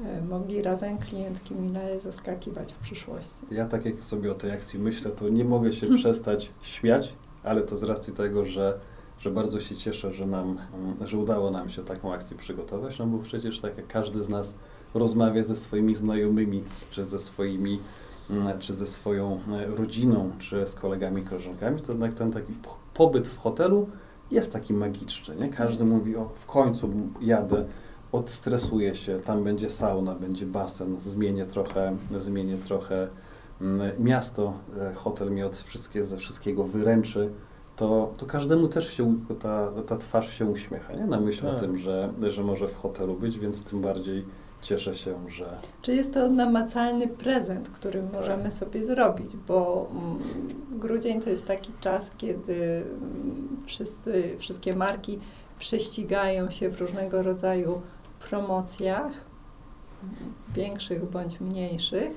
y, 0.00 0.22
mogli 0.22 0.62
razem 0.62 0.98
klientki 0.98 1.54
mile 1.54 2.00
zaskakiwać 2.00 2.72
w 2.72 2.78
przyszłości. 2.78 3.42
Ja 3.50 3.66
tak 3.66 3.84
jak 3.84 4.04
sobie 4.04 4.32
o 4.32 4.34
tej 4.34 4.50
akcji 4.50 4.78
myślę, 4.78 5.10
to 5.10 5.28
nie 5.28 5.44
mogę 5.44 5.72
się 5.72 5.86
przestać 5.96 6.52
śmiać, 6.62 7.14
ale 7.44 7.62
to 7.62 7.76
z 7.76 7.82
racji 7.82 8.12
tego, 8.12 8.44
że, 8.44 8.78
że 9.18 9.30
bardzo 9.30 9.60
się 9.60 9.76
cieszę, 9.76 10.10
że 10.10 10.26
nam, 10.26 10.58
że 11.00 11.18
udało 11.18 11.50
nam 11.50 11.68
się 11.68 11.84
taką 11.84 12.12
akcję 12.12 12.36
przygotować, 12.36 12.98
no 12.98 13.06
bo 13.06 13.18
przecież 13.18 13.60
tak 13.60 13.76
jak 13.76 13.86
każdy 13.86 14.24
z 14.24 14.28
nas 14.28 14.54
rozmawia 14.94 15.42
ze 15.42 15.56
swoimi 15.56 15.94
znajomymi, 15.94 16.62
czy 16.90 17.04
ze 17.04 17.18
swoimi, 17.18 17.80
mm, 18.30 18.58
czy 18.58 18.74
ze 18.74 18.86
swoją 18.86 19.40
e, 19.52 19.66
rodziną, 19.66 20.30
czy 20.38 20.66
z 20.66 20.74
kolegami, 20.74 21.22
koleżankami, 21.22 21.80
to 21.80 21.92
jednak 21.92 22.14
ten 22.14 22.32
taki 22.32 22.52
po- 22.52 22.78
pobyt 22.94 23.28
w 23.28 23.38
hotelu 23.38 23.88
jest 24.30 24.52
taki 24.52 24.74
magiczny, 24.74 25.36
nie? 25.36 25.48
Każdy 25.48 25.84
mówi, 25.84 26.16
o 26.16 26.28
w 26.34 26.46
końcu 26.46 26.90
jadę, 27.20 27.64
odstresuję 28.12 28.94
się, 28.94 29.20
tam 29.20 29.44
będzie 29.44 29.68
sauna, 29.68 30.14
będzie 30.14 30.46
basen, 30.46 30.98
zmienię 30.98 31.46
trochę, 31.46 31.96
zmienię 32.16 32.56
trochę 32.56 33.08
mm, 33.60 34.04
miasto, 34.04 34.52
e, 34.80 34.94
hotel 34.94 35.30
mnie 35.30 35.46
od 35.46 35.56
wszystkie, 35.56 36.04
ze 36.04 36.16
wszystkiego 36.16 36.64
wyręczy, 36.64 37.30
to, 37.76 38.12
to 38.18 38.26
każdemu 38.26 38.68
też 38.68 38.92
się 38.92 39.14
ta, 39.40 39.70
ta 39.86 39.96
twarz 39.96 40.38
się 40.38 40.46
uśmiecha, 40.46 40.92
nie? 40.94 41.06
Na 41.06 41.20
myśl 41.20 41.46
o 41.46 41.50
Tak. 41.50 41.60
tym, 41.60 41.78
że, 41.78 42.12
że 42.22 42.42
może 42.42 42.68
w 42.68 42.76
hotelu 42.76 43.14
być, 43.14 43.38
więc 43.38 43.62
tym 43.62 43.80
bardziej 43.80 44.24
cieszę 44.64 44.94
się, 44.94 45.28
że 45.28 45.46
Czy 45.82 45.94
jest 45.94 46.14
to 46.14 46.28
namacalny 46.30 47.08
prezent, 47.08 47.68
który 47.68 48.02
Tak. 48.02 48.12
możemy 48.12 48.50
sobie 48.50 48.84
zrobić, 48.84 49.36
bo 49.36 49.88
mm, 49.90 50.18
grudzień 50.80 51.22
to 51.22 51.30
jest 51.30 51.46
taki 51.46 51.72
czas, 51.80 52.10
kiedy 52.16 52.84
mm, 52.86 53.62
wszyscy, 53.66 54.36
wszystkie 54.38 54.76
marki 54.76 55.18
prześcigają 55.58 56.50
się 56.50 56.70
w 56.70 56.80
różnego 56.80 57.22
rodzaju 57.22 57.80
promocjach, 58.30 59.12
większych 60.54 61.10
bądź 61.10 61.40
mniejszych, 61.40 62.10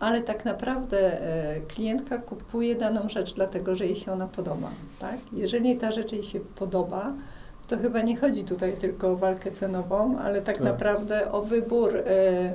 ale 0.00 0.22
tak 0.22 0.44
naprawdę 0.44 1.22
e, 1.22 1.60
klientka 1.60 2.18
kupuje 2.18 2.74
daną 2.74 3.08
rzecz 3.08 3.34
dlatego, 3.34 3.74
że 3.74 3.86
jej 3.86 3.96
się 3.96 4.12
ona 4.12 4.26
podoba. 4.26 4.70
Tak? 5.00 5.16
Jeżeli 5.32 5.76
ta 5.76 5.92
rzecz 5.92 6.12
jej 6.12 6.22
się 6.22 6.40
podoba, 6.40 7.14
to 7.66 7.78
chyba 7.78 8.02
nie 8.02 8.16
chodzi 8.16 8.44
tutaj 8.44 8.76
tylko 8.76 9.10
o 9.10 9.16
walkę 9.16 9.50
cenową, 9.52 10.18
ale 10.18 10.42
tak, 10.42 10.56
Tak. 10.56 10.64
naprawdę 10.66 11.32
o 11.32 11.42
wybór, 11.42 11.96
e, 11.96 12.54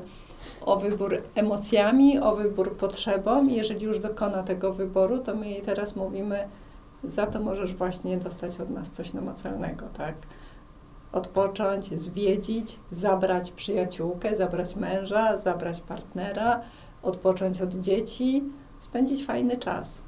o 0.62 0.78
wybór 0.78 1.22
emocjami, 1.36 2.20
o 2.20 2.36
wybór 2.36 2.78
potrzebą. 2.78 3.48
Jeżeli 3.48 3.86
już 3.86 4.00
dokona 4.00 4.44
tego 4.44 4.74
wyboru, 4.74 5.20
to 5.20 5.36
my 5.36 5.50
jej 5.50 5.62
teraz 5.62 5.96
mówimy, 5.96 6.48
za 7.04 7.28
to 7.28 7.40
możesz 7.42 7.74
właśnie 7.76 8.18
dostać 8.18 8.60
od 8.60 8.70
nas 8.70 8.90
coś 8.92 9.14
namacalnego, 9.14 9.86
tak? 9.98 10.16
Odpocząć, 11.12 12.00
zwiedzić, 12.00 12.80
zabrać 12.92 13.52
przyjaciółkę, 13.52 14.36
zabrać 14.36 14.76
męża, 14.76 15.38
zabrać 15.38 15.82
partnera, 15.82 16.62
odpocząć 17.04 17.62
od 17.62 17.74
dzieci, 17.74 18.44
spędzić 18.80 19.26
fajny 19.26 19.58
czas. 19.58 20.02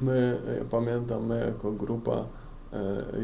My, 0.00 0.36
ja 0.58 0.64
pamiętam, 0.70 1.26
my 1.26 1.40
jako 1.46 1.72
grupa, 1.72 2.24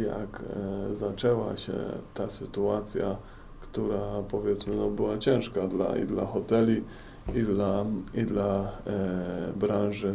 jak 0.08 0.42
e, 0.42 0.94
zaczęła 0.94 1.56
się 1.56 1.72
ta 2.14 2.30
sytuacja, 2.30 3.16
która 3.60 4.22
powiedzmy 4.30 4.76
no, 4.76 4.90
była 4.90 5.18
ciężka 5.18 5.68
dla, 5.68 5.96
i 5.96 6.06
dla 6.06 6.26
hoteli, 6.26 6.82
i 7.34 7.42
dla, 7.42 7.84
i 8.14 8.22
dla 8.22 8.72
e, 8.86 9.52
branży, 9.56 10.14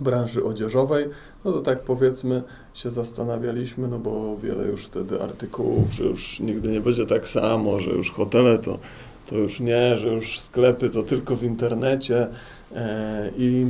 branży 0.00 0.44
odzieżowej, 0.44 1.08
no 1.44 1.52
to 1.52 1.60
tak 1.60 1.82
powiedzmy 1.82 2.42
się 2.74 2.90
zastanawialiśmy, 2.90 3.88
no 3.88 3.98
bo 3.98 4.36
wiele 4.36 4.64
już 4.64 4.86
wtedy 4.86 5.22
artykułów, 5.22 5.92
że 5.92 6.04
już 6.04 6.40
nigdy 6.40 6.68
nie 6.68 6.80
będzie 6.80 7.06
tak 7.06 7.28
samo, 7.28 7.80
że 7.80 7.90
już 7.90 8.12
hotele 8.12 8.58
to, 8.58 8.78
to 9.28 9.34
już 9.34 9.60
nie, 9.60 9.96
że 9.96 10.08
już 10.08 10.40
sklepy 10.40 10.90
to 10.90 11.02
tylko 11.02 11.36
w 11.36 11.44
internecie, 11.44 12.28
E, 12.76 13.30
I 13.38 13.66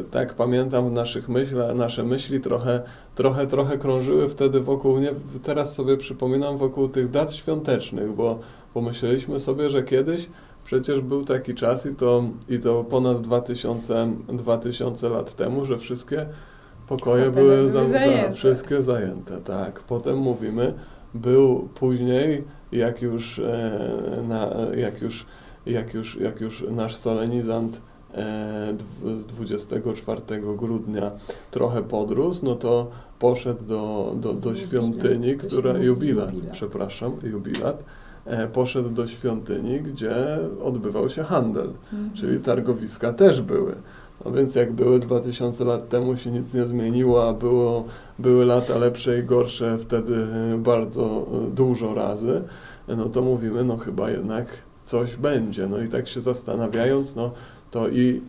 e, 0.00 0.04
tak 0.10 0.34
pamiętam 0.34 0.90
w 0.90 0.92
naszych 0.92 1.28
myślach, 1.28 1.74
nasze 1.74 2.04
myśli 2.04 2.40
trochę, 2.40 2.82
trochę, 3.14 3.46
trochę 3.46 3.78
krążyły 3.78 4.28
wtedy 4.28 4.60
wokół, 4.60 4.98
nie, 4.98 5.14
teraz 5.42 5.74
sobie 5.74 5.96
przypominam, 5.96 6.58
wokół 6.58 6.88
tych 6.88 7.10
dat 7.10 7.34
świątecznych, 7.34 8.12
bo 8.12 8.38
pomyśleliśmy 8.74 9.40
sobie, 9.40 9.70
że 9.70 9.82
kiedyś 9.82 10.28
przecież 10.64 11.00
był 11.00 11.24
taki 11.24 11.54
czas 11.54 11.86
i 11.86 11.94
to, 11.94 12.24
i 12.48 12.58
to 12.58 12.84
ponad 12.84 13.20
2000, 13.20 14.12
2000 14.28 15.08
lat 15.08 15.36
temu, 15.36 15.64
że 15.64 15.78
wszystkie 15.78 16.26
pokoje 16.88 17.30
były, 17.30 17.56
były 17.56 17.68
zajęte. 17.68 18.32
wszystkie 18.32 18.82
zajęte, 18.82 19.40
tak. 19.40 19.80
Potem 19.80 20.18
mówimy, 20.18 20.74
był 21.14 21.68
później, 21.74 22.44
jak 22.72 23.02
już, 23.02 23.38
e, 23.38 24.24
na, 24.28 24.48
jak 24.76 25.02
już, 25.02 25.26
jak 25.66 25.94
już, 25.94 26.16
jak 26.16 26.40
już 26.40 26.64
nasz 26.70 26.96
solenizant 26.96 27.80
e, 28.14 28.74
z 29.16 29.26
24 29.26 30.20
grudnia 30.56 31.10
trochę 31.50 31.82
podrósł, 31.82 32.44
no 32.44 32.54
to 32.54 32.90
poszedł 33.18 33.64
do, 33.64 34.12
do, 34.16 34.32
do 34.32 34.48
Jubilat. 34.50 34.68
świątyni, 34.68 35.28
się 35.28 35.36
która, 35.36 35.78
jubilat, 35.78 36.34
jubilat. 36.34 36.52
przepraszam, 36.52 37.12
jubilat, 37.22 37.84
e, 38.24 38.48
poszedł 38.48 38.90
do 38.90 39.06
świątyni, 39.06 39.80
gdzie 39.80 40.38
odbywał 40.62 41.10
się 41.10 41.22
handel, 41.22 41.70
czyli 42.14 42.40
targowiska 42.40 43.12
też 43.12 43.40
były. 43.42 43.74
No 44.24 44.32
więc 44.32 44.54
jak 44.54 44.72
były 44.72 44.98
2000 44.98 45.64
lat 45.64 45.88
temu 45.88 46.16
się 46.16 46.30
nic 46.30 46.54
nie 46.54 46.66
zmieniło, 46.66 47.28
a 47.28 47.32
było, 47.32 47.84
były 48.18 48.44
lata 48.44 48.78
lepsze 48.78 49.18
i 49.18 49.22
gorsze 49.22 49.78
wtedy 49.78 50.26
bardzo 50.58 51.26
e, 51.46 51.50
dużo 51.50 51.94
razy, 51.94 52.42
no 52.88 53.08
to 53.08 53.22
mówimy, 53.22 53.64
no 53.64 53.76
chyba 53.76 54.10
jednak 54.10 54.46
coś 54.84 55.16
będzie. 55.16 55.66
No 55.66 55.78
i 55.78 55.88
tak 55.88 56.08
się 56.08 56.20
zastanawiając, 56.20 57.16
no 57.16 57.30
to 57.70 57.88
i, 57.88 58.22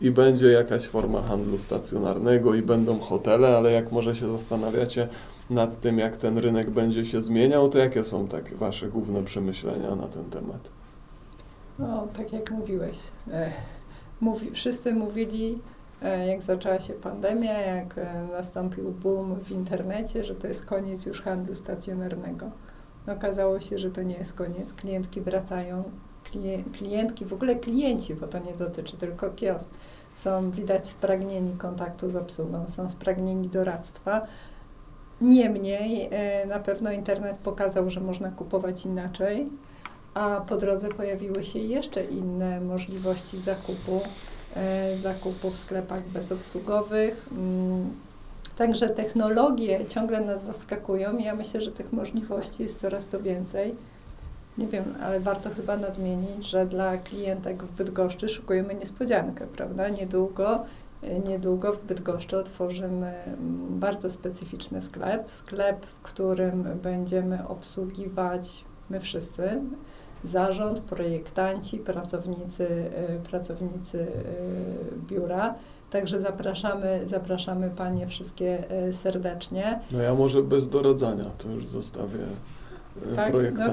i 0.00 0.10
będzie 0.10 0.46
jakaś 0.46 0.86
forma 0.86 1.22
handlu 1.22 1.58
stacjonarnego 1.58 2.54
i 2.54 2.62
będą 2.62 2.98
hotele, 2.98 3.56
ale 3.56 3.72
jak 3.72 3.92
może 3.92 4.14
się 4.14 4.32
zastanawiacie 4.32 5.08
nad 5.50 5.80
tym, 5.80 5.98
jak 5.98 6.16
ten 6.16 6.38
rynek 6.38 6.70
będzie 6.70 7.04
się 7.04 7.22
zmieniał, 7.22 7.68
to 7.68 7.78
jakie 7.78 8.04
są 8.04 8.28
takie 8.28 8.54
Wasze 8.54 8.88
główne 8.88 9.22
przemyślenia 9.22 9.94
na 9.94 10.06
ten 10.06 10.24
temat? 10.24 10.70
No, 11.78 12.08
tak 12.16 12.32
jak 12.32 12.50
mówiłeś. 12.50 12.98
E, 13.32 13.52
mówi, 14.20 14.50
wszyscy 14.50 14.94
mówili, 14.94 15.58
e, 16.02 16.26
jak 16.26 16.42
zaczęła 16.42 16.80
się 16.80 16.94
pandemia, 16.94 17.60
jak 17.60 17.98
e, 17.98 18.28
nastąpił 18.32 18.92
boom 18.92 19.40
w 19.40 19.50
internecie, 19.50 20.24
że 20.24 20.34
to 20.34 20.46
jest 20.46 20.64
koniec 20.64 21.06
już 21.06 21.22
handlu 21.22 21.54
stacjonarnego. 21.54 22.50
No, 23.06 23.12
okazało 23.12 23.60
się, 23.60 23.78
że 23.78 23.90
to 23.90 24.02
nie 24.02 24.16
jest 24.16 24.32
koniec. 24.32 24.72
Klientki 24.72 25.20
wracają, 25.20 25.84
klien, 26.24 26.64
klientki, 26.64 27.24
w 27.24 27.32
ogóle 27.32 27.56
klienci, 27.56 28.14
bo 28.14 28.26
to 28.26 28.38
nie 28.38 28.54
dotyczy 28.54 28.96
tylko 28.96 29.30
kiosk, 29.30 29.70
są 30.14 30.50
widać 30.50 30.88
spragnieni 30.88 31.56
kontaktu 31.56 32.08
z 32.08 32.16
obsługą, 32.16 32.68
są 32.68 32.90
spragnieni 32.90 33.48
doradztwa. 33.48 34.26
Niemniej 35.20 36.08
e, 36.10 36.46
na 36.46 36.58
pewno 36.58 36.92
internet 36.92 37.38
pokazał, 37.38 37.90
że 37.90 38.00
można 38.00 38.30
kupować 38.30 38.86
inaczej, 38.86 39.48
a 40.16 40.40
po 40.40 40.56
drodze 40.56 40.88
pojawiły 40.88 41.44
się 41.44 41.58
jeszcze 41.58 42.04
inne 42.04 42.60
możliwości 42.60 43.38
zakupu, 43.38 44.00
e, 44.54 44.96
zakupu 44.96 45.50
w 45.50 45.58
sklepach 45.58 46.08
bezobsługowych. 46.08 47.26
Mm, 47.32 47.90
Także 48.56 48.90
technologie 48.90 49.86
ciągle 49.86 50.20
nas 50.20 50.44
zaskakują. 50.44 51.18
Ja 51.18 51.34
myślę, 51.34 51.60
że 51.60 51.72
tych 51.72 51.92
możliwości 51.92 52.62
jest 52.62 52.78
coraz 52.78 53.06
to 53.08 53.20
więcej. 53.20 53.74
Nie 54.58 54.66
wiem, 54.66 54.94
ale 55.02 55.20
warto 55.20 55.50
chyba 55.50 55.76
nadmienić, 55.76 56.46
że 56.46 56.66
dla 56.66 56.96
klientek 56.96 57.62
w 57.62 57.72
Bydgoszczy 57.72 58.28
szykujemy 58.28 58.74
niespodziankę, 58.74 59.46
prawda? 59.46 59.88
Niedługo, 59.88 60.64
e, 61.02 61.18
niedługo 61.18 61.72
w 61.72 61.84
Bydgoszczy 61.84 62.38
otworzymy 62.38 63.06
mm, 63.06 63.80
bardzo 63.80 64.10
specyficzny 64.10 64.82
sklep. 64.82 65.30
Sklep, 65.30 65.86
w 65.86 66.00
którym 66.02 66.62
będziemy 66.82 67.48
obsługiwać 67.48 68.64
my 68.90 69.00
wszyscy, 69.00 69.60
zarząd, 70.24 70.80
projektanci, 70.80 71.78
pracownicy, 71.78 72.68
e, 72.94 73.18
pracownicy 73.18 74.00
e, 74.00 74.06
biura. 75.08 75.54
Także 75.90 76.20
zapraszamy, 76.20 77.00
zapraszamy 77.04 77.70
Panie 77.70 78.06
wszystkie 78.06 78.70
e, 78.70 78.92
serdecznie. 78.92 79.80
No 79.90 80.02
ja 80.02 80.14
może 80.14 80.42
bez 80.42 80.68
doradzania, 80.68 81.24
to 81.38 81.48
już 81.48 81.66
zostawię 81.66 82.18
Tak? 83.16 83.32
No 83.32 83.70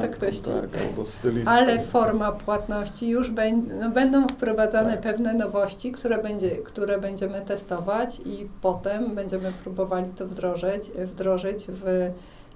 tak, 0.52 0.82
albo. 0.82 1.04
Ale 1.46 1.80
forma 1.80 2.32
płatności 2.32 3.10
już 3.10 3.30
będ, 3.30 3.74
no 3.80 3.90
będą 3.90 4.28
wprowadzane 4.28 4.92
Tak. 4.92 5.02
pewne 5.02 5.34
nowości, 5.34 5.92
które, 5.92 6.24
będzie, 6.24 6.50
które 6.50 7.00
będziemy 7.00 7.42
testować 7.42 8.20
i 8.26 8.48
potem 8.62 9.16
będziemy 9.16 9.52
próbowali 9.64 10.10
to 10.16 10.28
wdrożyć, 10.28 10.92
wdrożyć 11.06 11.66
w 11.70 12.12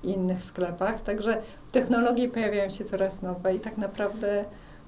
innych 0.07 0.43
sklepach. 0.43 1.01
Także 1.01 1.41
technologie 1.71 2.29
pojawiają 2.29 2.69
się 2.69 2.85
coraz 2.85 3.21
nowe 3.21 3.55
i 3.55 3.59
tak 3.59 3.77
naprawdę 3.77 4.45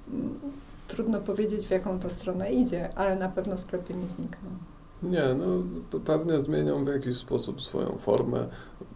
mm, 0.08 0.40
trudno 0.88 1.22
powiedzieć, 1.22 1.68
w 1.68 1.72
jaką 1.72 2.00
to 2.00 2.10
stronę 2.10 2.52
idzie, 2.52 2.90
ale 2.96 3.16
na 3.16 3.30
pewno 3.30 3.58
sklepy 3.58 3.94
nie 3.94 4.10
znikną. 4.10 4.50
Nie, 5.04 5.24
no 5.34 5.46
pewnie 6.06 6.40
zmienią 6.40 6.86
w 6.86 6.88
jakiś 6.88 7.18
sposób 7.18 7.62
swoją 7.62 7.98
formę, 7.98 8.48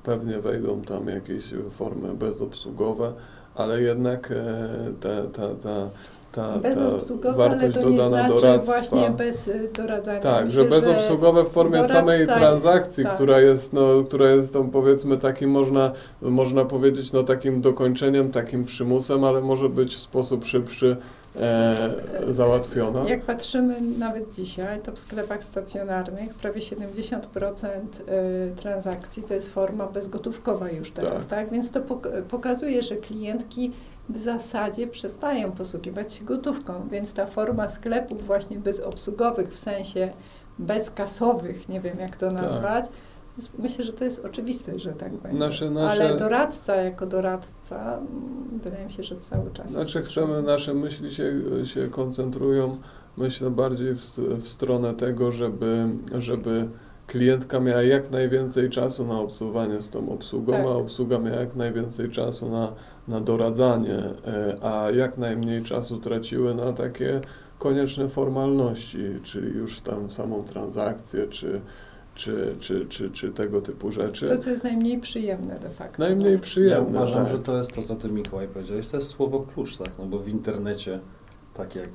pewnie 0.04 0.40
wejdą 0.40 0.82
tam 0.82 1.08
jakieś 1.08 1.54
formy 1.72 2.14
bezobsługowe, 2.14 3.14
ale 3.56 3.82
jednak 3.82 4.32
e, 4.32 4.94
ta, 5.02 5.24
ta, 5.24 5.56
ta, 5.56 5.90
ta, 6.34 6.54
ta 6.54 6.60
Bezobsługowe, 6.60 7.44
ale 7.44 7.50
wartość 7.50 7.78
to 7.78 7.90
nie 7.90 7.98
dodana 7.98 8.28
znaczy 8.28 8.42
doradztwa. 8.42 8.74
właśnie 8.74 9.10
bez 9.10 9.48
y, 9.48 9.70
doradzania. 9.78 10.20
Tak, 10.20 10.46
Myślę, 10.46 10.64
że 10.64 10.70
bezobsługowe 10.70 11.44
w 11.44 11.48
formie 11.48 11.84
samej 11.84 12.26
transakcji, 12.26 13.04
tak. 13.04 13.16
która 13.16 13.40
jest, 13.40 13.74
no, 13.74 14.04
która 14.04 14.30
jest 14.30 14.54
tą 14.54 14.70
powiedzmy 14.70 15.18
takim 15.18 15.52
można, 15.52 15.92
można 16.22 16.66
powiedzieć, 16.66 17.12
no 17.12 17.24
takim 17.24 17.62
dokończeniem, 17.62 18.32
takim 18.32 18.66
przymusem, 18.66 19.24
ale 19.24 19.42
może 19.42 19.70
być 19.70 19.96
w 19.96 20.00
sposób 20.00 20.46
szybszy 20.46 20.98
e, 21.36 22.34
załatwiona. 22.34 23.04
Jak 23.10 23.22
patrzymy 23.26 23.76
nawet 24.00 24.32
dzisiaj, 24.32 24.80
to 24.82 24.92
w 24.92 25.00
sklepach 25.00 25.44
stacjonarnych 25.44 26.34
prawie 26.34 26.62
70% 26.62 27.18
y, 28.52 28.56
transakcji 28.56 29.24
to 29.24 29.34
jest 29.34 29.50
forma 29.54 29.88
bezgotówkowa 29.88 30.70
już 30.70 30.92
teraz, 30.92 31.14
Tak. 31.20 31.26
tak? 31.26 31.52
Więc 31.52 31.72
to 31.72 31.80
pok- 31.82 32.22
pokazuje, 32.22 32.84
że 32.84 32.96
klientki 32.96 33.72
w 34.10 34.18
zasadzie 34.18 34.88
przestają 34.88 35.52
posługiwać 35.52 36.14
się 36.14 36.26
gotówką, 36.26 36.88
więc 36.92 37.14
ta 37.14 37.26
forma 37.26 37.70
sklepów 37.70 38.26
właśnie 38.26 38.60
bezobsługowych, 38.60 39.54
w 39.54 39.60
sensie 39.60 40.10
bezkasowych, 40.60 41.70
nie 41.70 41.80
wiem 41.82 42.00
jak 42.00 42.16
to 42.18 42.30
Tak. 42.32 42.42
nazwać, 42.42 42.86
jest- 42.86 42.92
myślę, 43.60 43.86
że 43.86 43.94
to 43.94 44.04
jest 44.04 44.26
oczywiste, 44.26 44.80
że 44.80 44.94
tak 44.94 45.14
będzie. 45.14 45.38
Nasze- 45.38 45.70
nasze- 45.72 46.06
Ale 46.06 46.18
doradca 46.18 46.76
jako 46.76 47.06
doradca, 47.06 47.98
mm, 47.98 48.60
wydaje 48.64 48.86
mi 48.86 48.92
się, 48.92 49.04
że 49.04 49.16
cały 49.16 49.52
czas 49.52 49.72
Znaczy 49.72 50.02
chcemy, 50.02 50.42
nasze 50.42 50.74
myśli 50.74 51.14
się, 51.14 51.34
się 51.66 51.88
koncentrują, 51.88 52.78
myślę, 53.18 53.50
bardziej 53.50 53.96
w, 53.96 54.02
w 54.18 54.48
stronę 54.48 54.94
tego, 54.94 55.32
żeby, 55.32 55.88
żeby 56.18 56.68
klientka 57.08 57.60
miała 57.60 57.82
jak 57.82 58.12
najwięcej 58.12 58.70
czasu 58.70 59.06
na 59.06 59.20
obsługiwanie 59.20 59.82
z 59.82 59.90
tą 59.90 60.10
obsługą, 60.10 60.52
Tak. 60.54 60.66
a 60.66 60.70
obsługa 60.70 61.20
miała 61.20 61.38
jak 61.38 61.56
najwięcej 61.56 62.10
czasu 62.10 62.50
na, 62.50 62.74
na 63.08 63.20
doradzanie, 63.22 63.98
e, 64.28 64.58
a 64.62 64.92
jak 64.92 65.18
najmniej 65.18 65.64
czasu 65.64 65.98
traciły 65.98 66.56
na 66.56 66.74
takie 66.74 67.22
konieczne 67.60 68.10
formalności, 68.10 69.00
czyli 69.24 69.58
już 69.58 69.82
tam 69.82 70.12
samą 70.12 70.44
transakcję, 70.44 71.28
czy, 71.28 71.62
czy, 72.16 72.56
czy, 72.60 72.86
czy, 72.86 73.12
czy 73.12 73.32
tego 73.32 73.62
typu 73.62 73.92
rzeczy. 73.92 74.28
To, 74.28 74.38
co 74.38 74.50
jest 74.50 74.64
najmniej 74.64 75.00
przyjemne 75.00 75.60
de 75.60 75.70
facto. 75.70 76.04
Najmniej 76.04 76.40
przyjemne. 76.40 76.76
Ja 76.76 76.82
uważam, 76.82 77.26
tak. 77.26 77.28
że 77.28 77.40
to 77.40 77.58
jest 77.58 77.72
to, 77.72 77.82
co 77.82 77.96
ty 77.96 78.10
Mikołaj 78.10 78.48
powiedziałeś, 78.48 78.88
to 78.88 78.98
jest 78.98 79.08
słowo 79.08 79.40
klucz, 79.40 79.78
tak, 79.78 79.90
no 80.00 80.06
bo 80.06 80.20
w 80.20 80.28
internecie, 80.28 81.00
tak 81.54 81.76
jak, 81.76 81.90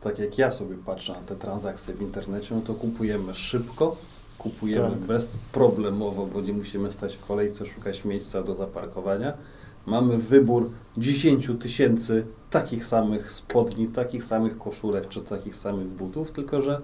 tak 0.00 0.18
jak 0.18 0.38
ja 0.38 0.50
sobie 0.50 0.76
patrzę 0.86 1.12
na 1.12 1.20
te 1.20 1.36
transakcje 1.36 1.94
w 1.94 2.02
internecie, 2.02 2.54
no 2.54 2.60
to 2.60 2.74
kupujemy 2.74 3.34
szybko, 3.34 3.96
kupujemy 4.38 4.90
Tak. 4.90 4.98
bezproblemowo, 4.98 6.26
bo 6.26 6.40
nie 6.40 6.52
musimy 6.52 6.92
stać 6.92 7.16
w 7.16 7.26
kolejce, 7.26 7.66
szukać 7.66 8.04
miejsca 8.04 8.42
do 8.42 8.54
zaparkowania. 8.54 9.32
Mamy 9.86 10.18
wybór 10.18 10.70
10 10.96 11.50
tysięcy 11.60 12.26
takich 12.50 12.86
samych 12.86 13.32
spodni, 13.32 13.88
takich 13.88 14.24
samych 14.24 14.58
koszulek 14.58 15.08
czy 15.08 15.20
takich 15.20 15.56
samych 15.56 15.86
butów, 15.86 16.30
tylko 16.30 16.62
że, 16.62 16.80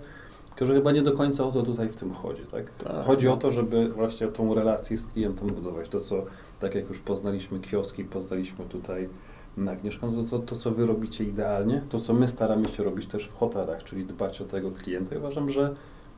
tylko 0.56 0.66
że 0.66 0.74
chyba 0.74 0.92
nie 0.92 1.02
do 1.02 1.12
końca 1.12 1.44
o 1.44 1.52
to 1.52 1.62
tutaj 1.62 1.88
w 1.88 1.96
tym 1.96 2.14
chodzi. 2.14 2.42
Tak? 2.42 2.70
Tak. 2.70 3.04
Chodzi 3.04 3.28
o 3.28 3.36
to, 3.36 3.50
żeby 3.50 3.88
właśnie 3.88 4.26
tą 4.26 4.54
relację 4.54 4.98
z 4.98 5.06
klientem 5.06 5.48
budować. 5.48 5.88
To, 5.88 6.00
co 6.00 6.24
tak 6.60 6.74
jak 6.74 6.88
już 6.88 7.00
poznaliśmy 7.00 7.60
kioski, 7.60 8.04
poznaliśmy 8.04 8.64
tutaj 8.64 9.08
na 9.56 9.72
Agnieszkę, 9.72 10.12
to, 10.12 10.22
to, 10.30 10.38
to 10.38 10.56
co 10.56 10.70
wy 10.70 10.86
robicie 10.86 11.24
idealnie, 11.24 11.82
to 11.88 12.00
co 12.00 12.14
my 12.14 12.28
staramy 12.28 12.68
się 12.68 12.82
robić 12.82 13.06
też 13.06 13.28
w 13.28 13.34
hotelach, 13.34 13.84
czyli 13.84 14.06
dbać 14.06 14.40
o 14.40 14.44
tego 14.44 14.70
klienta. 14.70 15.14
I 15.14 15.18
uważam, 15.18 15.50
że, 15.50 15.74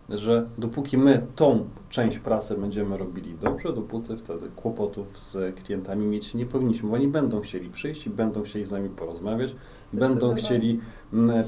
że 0.08 0.48
dopóki 0.58 0.98
my 0.98 1.26
tą 1.36 1.68
część 1.88 2.18
pracy 2.18 2.54
będziemy 2.54 2.96
robili 2.96 3.34
dobrze, 3.34 3.72
dopóty 3.72 4.16
wtedy 4.16 4.48
kłopotów 4.56 5.18
z 5.18 5.56
klientami 5.56 6.06
mieć 6.06 6.34
nie 6.34 6.46
powinniśmy, 6.46 6.88
bo 6.88 6.94
oni 6.94 7.08
będą 7.08 7.40
chcieli 7.40 7.70
przyjść 7.70 8.06
i 8.06 8.10
będą 8.10 8.42
chcieli 8.42 8.64
z 8.64 8.72
nami 8.72 8.88
porozmawiać, 8.88 9.54
będą 9.92 10.34
chcieli 10.34 10.80
mm, 11.12 11.44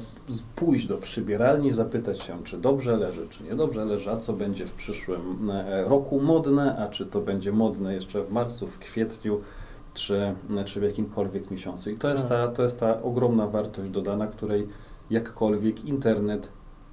pójść 0.56 0.86
do 0.86 0.98
przybieralni, 0.98 1.72
zapytać 1.72 2.22
się, 2.22 2.44
czy 2.44 2.58
dobrze 2.58 2.96
leży, 2.96 3.28
czy 3.28 3.44
niedobrze 3.44 3.84
leży, 3.84 4.10
a 4.10 4.16
co 4.16 4.32
będzie 4.32 4.66
w 4.66 4.72
przyszłym 4.72 5.50
e, 5.50 5.84
roku 5.84 6.20
modne, 6.20 6.76
a 6.78 6.88
czy 6.88 7.06
to 7.06 7.20
będzie 7.20 7.52
modne 7.52 7.94
jeszcze 7.94 8.22
w 8.22 8.30
marcu, 8.30 8.66
w 8.66 8.78
kwietniu, 8.78 9.40
czy, 9.94 10.34
czy 10.64 10.80
w 10.80 10.82
jakimkolwiek 10.82 11.50
miesiącu. 11.50 11.90
I 11.90 11.96
to 11.96 12.08
jest, 12.08 12.28
Tak. 12.28 12.48
ta, 12.48 12.48
to 12.48 12.62
jest 12.62 12.80
ta 12.80 13.02
ogromna 13.02 13.46
wartość 13.46 13.90
dodana, 13.90 14.26
której 14.26 14.66
jakkolwiek 15.10 15.84
internet 15.84 16.48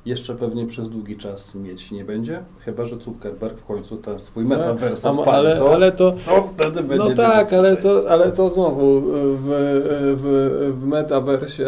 jeszcze 0.06 0.36
pewnie 0.36 0.66
przez 0.66 0.90
długi 0.90 1.16
czas 1.16 1.56
mieć 1.56 1.92
nie 1.92 2.06
będzie, 2.06 2.44
chyba 2.60 2.86
że 2.86 2.96
Zuckerberg 3.02 3.58
w 3.58 3.66
końcu 3.66 3.98
ten 3.98 4.20
swój 4.20 4.46
metaverse 4.46 5.08
A, 5.08 5.12
odpali, 5.12 5.30
ale, 5.38 5.58
to, 5.58 5.74
ale 5.74 5.92
to, 5.92 6.12
to 6.26 6.44
wtedy 6.54 6.84
będzie 6.84 7.10
no 7.10 7.16
tak, 7.16 7.54
ale 7.54 7.78
to, 7.78 8.10
ale 8.10 8.32
to 8.32 8.50
znowu 8.50 9.02
w, 9.02 9.06
w, 10.18 10.74
w 10.82 10.86
metaversie 10.86 11.66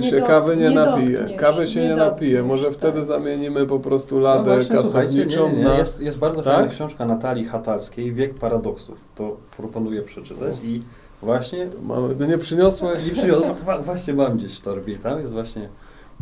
Nie 0.00 0.10
się 0.10 0.20
do- 0.20 0.26
kawy 0.26 0.56
nie, 0.56 0.68
nie 0.68 0.74
napije. 0.74 1.18
dotkniesz, 1.18 1.40
Kawy 1.40 1.66
się 1.66 1.80
nie 1.82 1.88
nie, 1.88 1.96
napije. 1.96 2.42
Może 2.42 2.64
tak. 2.64 2.74
wtedy 2.74 3.04
zamienimy 3.04 3.66
po 3.66 3.80
prostu 3.80 4.14
No 4.14 4.20
ladę 4.20 4.54
właśnie, 4.54 4.76
nie, 4.76 4.82
kasowniczą 4.82 5.50
nie, 5.50 5.56
nie. 5.58 5.64
na... 5.64 5.78
Jest, 5.78 6.00
jest 6.00 6.18
bardzo 6.18 6.42
Tak? 6.42 6.54
fajna 6.54 6.70
książka 6.70 7.06
Natalii 7.06 7.44
Hatalskiej, 7.44 8.12
Wiek 8.12 8.34
paradoksów. 8.34 9.00
To 9.14 9.36
proponuję 9.56 10.02
przeczytać 10.02 10.56
i 10.64 10.82
właśnie 11.22 11.68
Mamy, 11.82 12.14
no 12.20 12.26
nie 12.26 12.38
przyniosłeś? 12.38 13.22
nie 13.24 13.32
wa- 13.66 13.78
właśnie 13.78 14.14
mam 14.14 14.36
gdzieś 14.36 14.56
w 14.56 14.60
torbie, 14.60 14.96
tam 14.96 15.20
jest 15.20 15.32
właśnie 15.32 15.68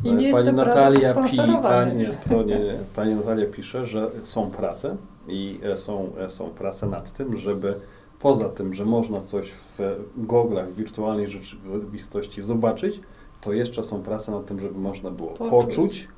I 0.04 0.14
nie 0.14 0.28
jest 0.28 0.34
pani 0.34 0.46
to 0.48 0.54
produkt 0.54 0.76
Natalia 0.76 1.14
pi, 1.14 1.36
pani, 1.62 2.06
to 2.28 2.42
nie, 2.42 2.58
nie, 2.58 2.78
pani 2.94 3.14
Natalia 3.14 3.46
pisze, 3.46 3.84
że 3.84 4.10
są 4.22 4.50
prace 4.50 4.96
i 5.28 5.60
e, 5.62 5.76
są, 5.76 6.12
e, 6.18 6.30
są 6.30 6.50
prace 6.50 6.86
nad 6.86 7.12
tym, 7.12 7.36
żeby 7.36 7.80
poza 8.18 8.48
tym, 8.48 8.74
że 8.74 8.84
można 8.84 9.20
coś 9.20 9.52
w 9.78 9.78
goglach 10.16 10.72
wirtualnej 10.72 11.26
rzeczywistości 11.26 12.42
zobaczyć, 12.42 13.00
to 13.40 13.52
jeszcze 13.52 13.84
są 13.84 14.02
prace 14.02 14.32
nad 14.32 14.46
tym, 14.46 14.60
żeby 14.60 14.78
można 14.78 15.10
było 15.10 15.30
Poczuć. 15.30 15.50
poczuć, 15.50 16.08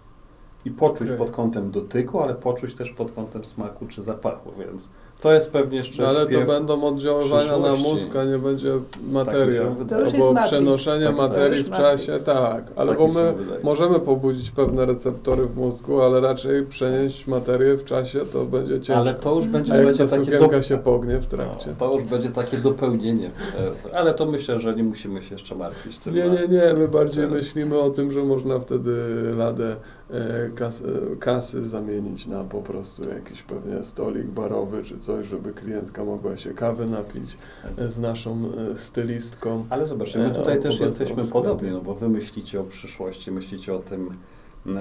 i 0.64 0.70
poczuć 0.70 1.06
Okej. 1.06 1.18
pod 1.18 1.30
kątem 1.30 1.70
dotyku, 1.70 2.20
ale 2.20 2.34
poczuć 2.34 2.74
też 2.74 2.90
pod 2.90 3.12
kątem 3.12 3.44
smaku 3.44 3.86
czy 3.86 4.02
zapachu, 4.02 4.52
więc 4.58 4.88
to 5.20 5.32
jest 5.32 5.50
pewnie 5.50 5.78
jeszcze 5.78 6.02
No, 6.02 6.08
ale 6.08 6.26
to 6.26 6.40
będą 6.40 6.84
oddziaływania 6.84 7.58
na 7.58 7.76
mózg, 7.76 8.16
a 8.16 8.24
nie 8.24 8.38
będzie 8.38 8.72
Tak 8.92 9.02
materia. 9.02 9.62
To 9.88 10.00
już 10.00 10.12
jest 10.12 10.28
Albo 10.28 10.42
przenoszenie 10.42 11.06
Tak, 11.06 11.16
materii 11.16 11.64
w 11.64 11.70
czasie, 11.70 12.12
Matrix. 12.12 12.24
tak. 12.24 12.64
Tak 12.68 12.72
Albo 12.76 13.08
my 13.08 13.34
możemy 13.62 14.00
pobudzić 14.00 14.50
pewne 14.50 14.86
receptory 14.86 15.46
w 15.46 15.56
mózgu, 15.56 16.02
ale 16.02 16.20
raczej 16.20 16.66
przenieść 16.66 17.26
materię 17.26 17.76
w 17.76 17.84
czasie 17.84 18.20
to 18.32 18.44
będzie 18.44 18.80
ciężko. 18.80 18.96
Ale 18.96 19.14
to 19.14 19.34
już 19.34 19.44
będzie, 19.44 19.72
a 19.72 19.76
jak 19.76 19.86
będzie 19.86 20.04
ta 20.04 20.10
takie 20.10 20.24
sukienka 20.24 20.56
do... 20.56 20.62
się 20.62 20.78
pognie 20.78 21.18
w 21.18 21.26
trakcie. 21.26 21.70
No, 21.70 21.76
to 21.76 21.94
już 21.94 22.04
będzie 22.04 22.30
takie 22.30 22.56
dopełnienie. 22.56 23.30
Ale 23.94 24.14
to 24.14 24.26
myślę, 24.26 24.58
że 24.58 24.74
nie 24.74 24.84
musimy 24.84 25.22
się 25.22 25.34
jeszcze 25.34 25.54
martwić 25.54 25.98
tym. 25.98 26.14
Nie, 26.14 26.22
nie, 26.22 26.48
nie, 26.48 26.74
my 26.74 26.88
bardziej 26.88 27.24
Teraz. 27.24 27.36
myślimy 27.36 27.78
o 27.78 27.90
tym, 27.90 28.12
że 28.12 28.24
można 28.24 28.58
wtedy 28.58 28.92
ladę 29.36 29.76
e, 30.10 30.48
kas, 30.54 30.82
e, 31.12 31.16
kasy 31.16 31.66
zamienić 31.66 32.26
na 32.26 32.44
po 32.44 32.62
prostu 32.62 33.08
jakiś 33.08 33.42
pewnie 33.42 33.84
stolik 33.84 34.26
barowy 34.26 34.84
czy 34.84 34.98
coś, 34.98 35.07
żeby 35.22 35.52
klientka 35.52 36.04
mogła 36.04 36.36
się 36.36 36.54
kawy 36.54 36.86
napić 36.86 37.38
z 37.88 37.98
naszą 37.98 38.50
e, 38.72 38.78
stylistką. 38.78 39.66
Ale 39.70 39.86
zobaczcie, 39.86 40.18
my 40.18 40.26
E, 40.26 40.30
tutaj 40.30 40.60
też 40.60 40.80
jesteśmy 40.80 41.24
podobni, 41.24 41.70
no 41.70 41.80
bo 41.80 41.94
wy 41.94 42.08
myślicie 42.08 42.60
o 42.60 42.64
przyszłości, 42.64 43.32
myślicie 43.32 43.74
o 43.74 43.78
tym, 43.78 44.10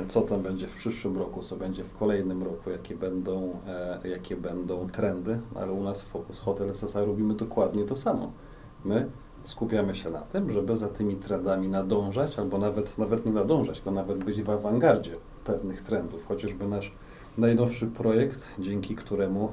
co 0.07 0.21
tam 0.21 0.41
będzie 0.41 0.67
w 0.67 0.75
przyszłym 0.75 1.17
roku, 1.17 1.41
co 1.41 1.55
będzie 1.55 1.83
w 1.83 1.93
kolejnym 1.93 2.43
roku, 2.43 2.69
jakie 2.69 2.95
będą, 2.95 3.59
e, 3.67 4.09
jakie 4.09 4.35
będą 4.35 4.89
trendy, 4.89 5.39
ale 5.55 5.71
u 5.71 5.83
nas 5.83 6.01
w 6.01 6.05
Focus 6.05 6.39
Hotel 6.39 6.69
SSA 6.69 7.05
robimy 7.05 7.33
dokładnie 7.33 7.83
to 7.83 7.95
samo. 7.95 8.31
My 8.85 9.09
skupiamy 9.43 9.95
się 9.95 10.09
na 10.09 10.21
tym, 10.21 10.51
żeby 10.51 10.77
za 10.77 10.87
tymi 10.87 11.15
trendami 11.15 11.67
nadążać, 11.67 12.39
albo 12.39 12.57
nawet, 12.57 12.97
nawet 12.97 13.25
nie 13.25 13.31
nadążać, 13.31 13.75
tylko 13.75 13.91
nawet 13.91 14.23
być 14.23 14.41
w 14.41 14.49
awangardzie 14.49 15.11
pewnych 15.45 15.81
trendów. 15.81 16.25
Chociażby 16.27 16.67
nasz 16.67 16.91
najnowszy 17.37 17.87
projekt, 17.87 18.47
dzięki 18.59 18.95
któremu 18.95 19.51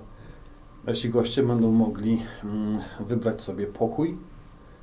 nasi 0.86 1.10
goście 1.10 1.42
będą 1.42 1.72
mogli 1.72 2.22
mm, 2.44 2.78
wybrać 3.00 3.42
sobie 3.42 3.66
pokój, 3.66 4.16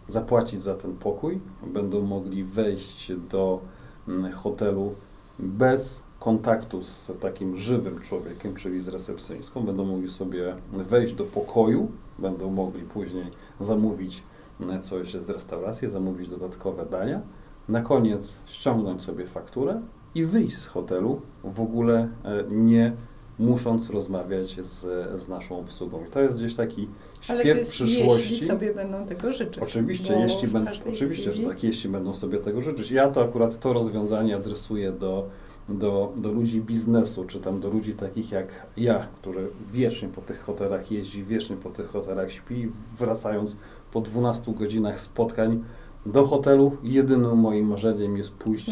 zapłacić 0.08 0.64
za 0.64 0.76
ten 0.76 0.98
pokój, 0.98 1.40
będą 1.74 2.02
mogli 2.02 2.44
wejść 2.44 3.12
do 3.30 3.62
mm, 4.08 4.32
hotelu 4.32 4.96
bez 5.40 6.02
kontaktu 6.20 6.84
z 6.84 7.12
takim 7.20 7.58
żywym 7.58 8.00
człowiekiem, 8.00 8.56
czyli 8.56 8.82
z 8.82 8.88
recepcjonistką, 8.88 9.66
będą 9.66 9.86
mogli 9.86 10.10
sobie 10.10 10.56
wejść 10.74 11.14
do 11.14 11.24
pokoju, 11.24 11.92
będą 12.20 12.52
mogli 12.52 12.84
później 12.84 13.26
zamówić 13.60 14.24
mm, 14.60 14.82
coś 14.82 15.14
z 15.14 15.30
restauracji, 15.30 15.90
zamówić 15.90 16.30
dodatkowe 16.30 16.86
dania, 16.86 17.22
na 17.70 17.82
koniec 17.82 18.40
ściągnąć 18.46 19.04
sobie 19.04 19.26
fakturę 19.26 19.82
i 20.16 20.26
wyjść 20.26 20.58
z 20.58 20.66
hotelu, 20.68 21.22
w 21.44 21.62
ogóle 21.62 22.10
e, 22.24 22.44
nie 22.50 22.94
musząc 23.42 23.90
rozmawiać 23.90 24.62
z, 24.62 24.80
z 25.22 25.28
naszą 25.28 25.60
obsługą. 25.60 26.06
I 26.06 26.10
to 26.10 26.20
jest 26.22 26.38
gdzieś 26.38 26.56
taki 26.56 26.88
Ale 27.28 27.40
to 27.40 27.44
śpiew 27.44 27.58
jest, 27.58 27.72
przyszłości. 27.72 28.34
jeśli 28.34 28.48
sobie 28.48 28.74
będą 28.74 29.06
tego 29.06 29.34
życzyć. 29.34 29.64
Oczywiście, 29.64 30.20
jeśli 30.20 30.48
będą, 30.48 30.72
oczywiście, 30.90 31.32
że 31.32 31.44
tak, 31.44 31.64
jeśli 31.64 31.90
będą 31.90 32.14
sobie 32.14 32.38
tego 32.38 32.62
życzyć. 32.62 32.92
Ja 32.92 33.10
to 33.10 33.24
akurat 33.24 33.60
to 33.60 33.74
rozwiązanie 33.74 34.36
adresuję 34.36 34.92
do, 34.92 35.30
do, 35.70 36.14
do 36.18 36.32
ludzi 36.32 36.62
biznesu, 36.62 37.26
czy 37.26 37.40
tam 37.40 37.60
do 37.60 37.70
ludzi 37.70 37.94
takich 37.94 38.32
jak 38.32 38.68
ja, 38.78 39.08
który 39.22 39.48
wiecznie 39.72 40.10
po 40.10 40.22
tych 40.22 40.42
hotelach 40.42 40.92
jeździ, 40.92 41.24
wiecznie 41.24 41.58
po 41.58 41.70
tych 41.70 41.88
hotelach 41.88 42.32
śpi, 42.32 42.70
wracając 43.00 43.58
po 43.92 44.02
12 44.02 44.54
godzinach 44.54 45.00
spotkań 45.00 45.64
do 46.06 46.24
hotelu, 46.24 46.78
jedynym 46.84 47.38
moim 47.38 47.68
marzeniem 47.68 48.18
jest 48.18 48.32
pójść 48.32 48.70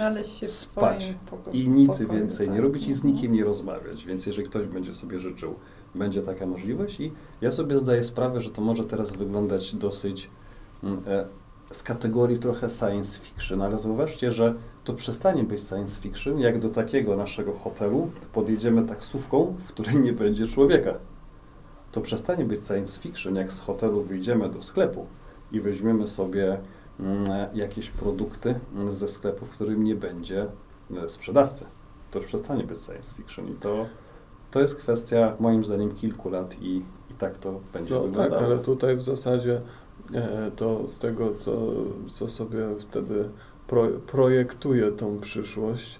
spać 0.48 1.16
i 1.54 1.70
nic 1.70 1.90
pokoju, 1.92 2.10
więcej 2.20 2.48
nie 2.48 2.54
tak. 2.54 2.64
robić 2.64 2.88
i 2.88 2.94
z 2.94 2.98
Mhm. 2.98 3.14
nikim 3.16 3.34
nie 3.34 3.44
rozmawiać. 3.44 4.06
Więc 4.06 4.26
jeżeli 4.26 4.48
ktoś 4.48 4.66
będzie 4.66 4.94
sobie 4.94 5.20
życzył, 5.20 5.56
będzie 5.96 6.22
taka 6.22 6.46
możliwość 6.46 7.00
i 7.00 7.12
ja 7.42 7.52
sobie 7.52 7.80
zdaję 7.80 8.04
sprawę, 8.04 8.42
że 8.42 8.50
to 8.50 8.62
może 8.62 8.84
teraz 8.84 9.12
wyglądać 9.14 9.76
dosyć 9.76 10.30
mm, 10.84 11.02
e, 11.08 11.26
z 11.72 11.84
kategorii 11.84 12.38
trochę 12.40 12.70
science 12.70 13.20
fiction, 13.20 13.62
ale 13.62 13.78
zauważcie, 13.78 14.32
że 14.32 14.54
to 14.84 14.94
przestanie 14.94 15.44
być 15.44 15.62
science 15.68 16.02
fiction, 16.02 16.40
jak 16.40 16.60
do 16.60 16.70
takiego 16.70 17.16
naszego 17.16 17.54
hotelu 17.54 18.12
podjedziemy 18.34 18.84
taksówką, 18.86 19.56
w 19.60 19.68
której 19.68 20.00
nie 20.00 20.14
będzie 20.14 20.48
człowieka. 20.48 20.94
To 21.92 22.02
przestanie 22.02 22.46
być 22.46 22.62
science 22.68 23.02
fiction, 23.02 23.36
jak 23.36 23.54
z 23.54 23.60
hotelu 23.60 24.02
wyjdziemy 24.02 24.50
do 24.50 24.62
sklepu 24.62 25.06
i 25.52 25.62
weźmiemy 25.62 26.08
sobie 26.08 26.58
jakieś 27.54 27.90
produkty 27.90 28.60
mm, 28.76 28.92
ze 28.92 29.08
sklepu, 29.08 29.46
w 29.46 29.50
którym 29.50 29.84
nie 29.84 29.96
będzie 29.96 30.48
e, 30.98 31.10
sprzedawcy. 31.10 31.66
To 32.12 32.20
już 32.20 32.28
przestanie 32.28 32.64
być 32.64 32.80
science 32.80 33.16
fiction 33.16 33.48
i 33.48 33.54
to, 33.56 33.86
to 34.52 34.60
jest 34.62 34.76
kwestia 34.76 35.36
moim 35.40 35.64
zdaniem 35.66 35.96
kilku 35.96 36.30
lat 36.30 36.62
i, 36.62 36.78
i 37.12 37.14
tak 37.18 37.38
to 37.38 37.60
będzie 37.74 37.94
No 37.96 38.02
tak, 38.02 38.10
wyglądało. 38.12 38.46
ale 38.46 38.60
tutaj 38.60 38.98
w 38.98 39.02
zasadzie 39.02 39.62
e, 40.14 40.52
to 40.56 40.88
z 40.88 41.00
tego, 41.00 41.36
co, 41.36 41.58
co 42.12 42.28
sobie 42.28 42.60
wtedy 42.80 43.30
pro, 43.68 43.88
projektuje 43.88 44.92
tą 44.92 45.20
przyszłość, 45.20 46.00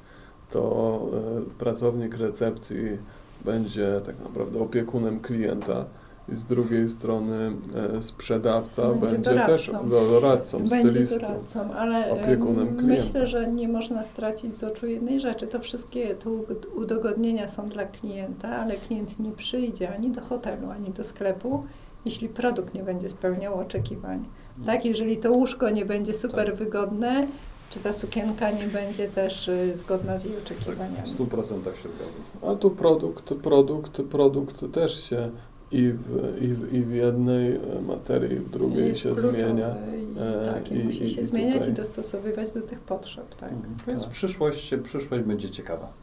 to 0.52 1.02
e, 1.14 1.42
pracownik 1.60 2.18
recepcji 2.18 2.98
będzie 3.46 4.02
tak 4.06 4.20
naprawdę 4.20 4.60
opiekunem 4.60 5.20
klienta 5.20 5.86
i 6.34 6.36
z 6.36 6.46
drugiej 6.46 6.88
strony 6.90 7.52
e, 7.98 8.02
sprzedawca 8.02 8.82
Będzie 8.88 9.06
będzie, 9.16 9.30
doradcą. 9.30 9.54
też 9.54 9.72
do- 9.90 10.10
doradcą, 10.10 10.58
Będzie 10.60 10.92
stylistą. 10.92 11.20
doradcą, 11.20 11.74
ale 11.74 12.12
opiekunem 12.12 12.68
em, 12.68 12.78
klienta. 12.78 13.04
myślę, 13.06 13.28
że 13.28 13.48
nie 13.48 13.68
można 13.68 14.04
stracić 14.04 14.58
z 14.58 14.64
oczu 14.64 14.88
jednej 14.88 15.20
rzeczy. 15.20 15.48
To 15.48 15.60
wszystkie 15.60 16.16
te 16.16 16.30
udogodnienia 16.76 17.48
są 17.48 17.70
dla 17.70 17.86
klienta, 17.86 18.48
ale 18.50 18.76
klient 18.76 19.20
nie 19.20 19.32
przyjdzie 19.32 19.94
ani 19.94 20.12
do 20.12 20.22
hotelu, 20.22 20.70
ani 20.70 20.90
do 20.90 21.04
sklepu, 21.04 21.64
jeśli 22.06 22.30
produkt 22.30 22.74
nie 22.74 22.84
będzie 22.84 23.10
spełniał 23.10 23.60
oczekiwań. 23.60 24.26
Tak, 24.66 24.86
jeżeli 24.86 25.18
to 25.18 25.32
łóżko 25.32 25.70
nie 25.70 25.86
będzie 25.86 26.14
super 26.14 26.46
Tak. 26.46 26.56
wygodne, 26.56 27.28
czy 27.70 27.80
ta 27.80 27.94
sukienka 27.94 28.52
nie 28.52 28.68
będzie 28.68 29.08
też 29.08 29.48
y, 29.48 29.72
zgodna 29.78 30.18
z 30.18 30.24
jej 30.24 30.34
Tak, 30.34 30.44
oczekiwaniami. 30.44 30.98
w 31.04 31.08
100% 31.10 31.76
się 31.76 31.90
zgadzam. 31.90 32.52
A 32.54 32.56
tu 32.56 32.72
produkt, 32.72 33.34
produkt, 33.34 34.02
produkt 34.02 34.72
też 34.74 35.04
się 35.04 35.30
i 35.72 35.92
w, 35.94 36.38
i 36.42 36.48
w, 36.54 36.74
i 36.74 36.82
w 36.84 36.92
jednej 36.92 37.60
materii, 37.88 38.34
i 38.38 38.40
w 38.40 38.50
drugiej 38.50 38.88
Jest 38.88 39.00
się 39.00 39.10
kluczowy 39.14 39.40
zmienia. 39.40 39.70
I, 39.70 40.20
e, 40.20 40.46
tak, 40.54 40.72
i, 40.72 40.76
i- 40.76 40.84
musi 40.84 41.10
się 41.10 41.22
i 41.22 41.26
zmieniać 41.26 41.56
tutaj- 41.58 41.70
i 41.72 41.74
dostosowywać 41.74 42.52
do 42.54 42.62
tych 42.62 42.80
potrzeb. 42.80 43.36
Tak. 43.36 43.52
Mhm. 43.52 43.76
Więc 43.88 44.02
Tak. 44.04 44.12
przyszłość, 44.12 44.76
przyszłość 44.84 45.24
będzie 45.24 45.50
ciekawa. 45.50 45.94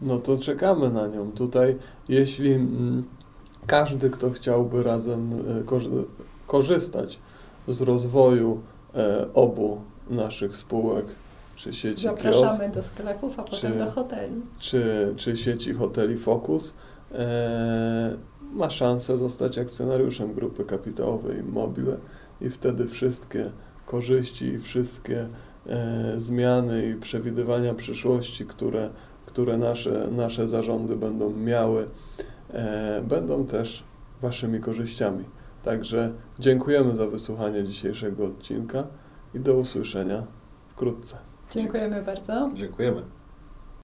No 0.00 0.18
to 0.18 0.38
czekamy 0.38 0.90
na 0.90 1.06
nią. 1.06 1.32
Tutaj, 1.32 1.76
jeśli 2.08 2.52
mm, 2.52 3.04
każdy, 3.66 4.10
kto 4.10 4.30
chciałby 4.30 4.82
razem 4.82 5.32
e, 5.32 5.62
korzy- 5.64 6.04
korzystać 6.46 7.18
z 7.68 7.80
rozwoju 7.80 8.60
e, 8.94 9.26
obu 9.34 9.80
naszych 10.10 10.56
spółek, 10.56 11.06
czy 11.56 11.72
sieci 11.74 12.08
kiosk, 12.08 12.22
Zapraszamy 12.22 12.68
do 12.74 12.82
sklepów, 12.82 13.38
a 13.38 13.42
czy- 13.44 13.50
potem 13.50 13.78
do 13.78 13.90
hoteli. 13.90 14.34
czy, 14.58 15.12
czy 15.16 15.36
sieci 15.36 15.72
hoteli 15.72 16.16
Focus, 16.16 16.74
e, 17.12 18.16
ma 18.52 18.70
szansę 18.70 19.16
zostać 19.16 19.58
akcjonariuszem 19.58 20.34
grupy 20.34 20.64
kapitałowej 20.64 21.38
Immobile 21.38 21.96
i 22.40 22.50
wtedy 22.50 22.86
wszystkie 22.86 23.50
korzyści 23.86 24.46
i 24.46 24.58
wszystkie 24.58 25.28
e, 25.66 26.14
zmiany 26.16 26.86
i 26.86 26.94
przewidywania 26.94 27.74
przyszłości, 27.74 28.46
które, 28.46 28.90
które 29.26 29.58
nasze, 29.58 30.08
nasze 30.10 30.48
zarządy 30.48 30.96
będą 30.96 31.36
miały, 31.36 31.88
e, 32.50 33.02
będą 33.02 33.46
też 33.46 33.84
Waszymi 34.22 34.60
korzyściami. 34.60 35.24
Także 35.62 36.12
dziękujemy 36.38 36.96
za 36.96 37.06
wysłuchanie 37.06 37.64
dzisiejszego 37.64 38.26
odcinka 38.26 38.86
i 39.34 39.40
do 39.40 39.54
usłyszenia 39.54 40.26
wkrótce. 40.68 41.16
Dziękujemy 41.50 42.02
bardzo. 42.02 42.50
Dziękujemy. 42.54 43.02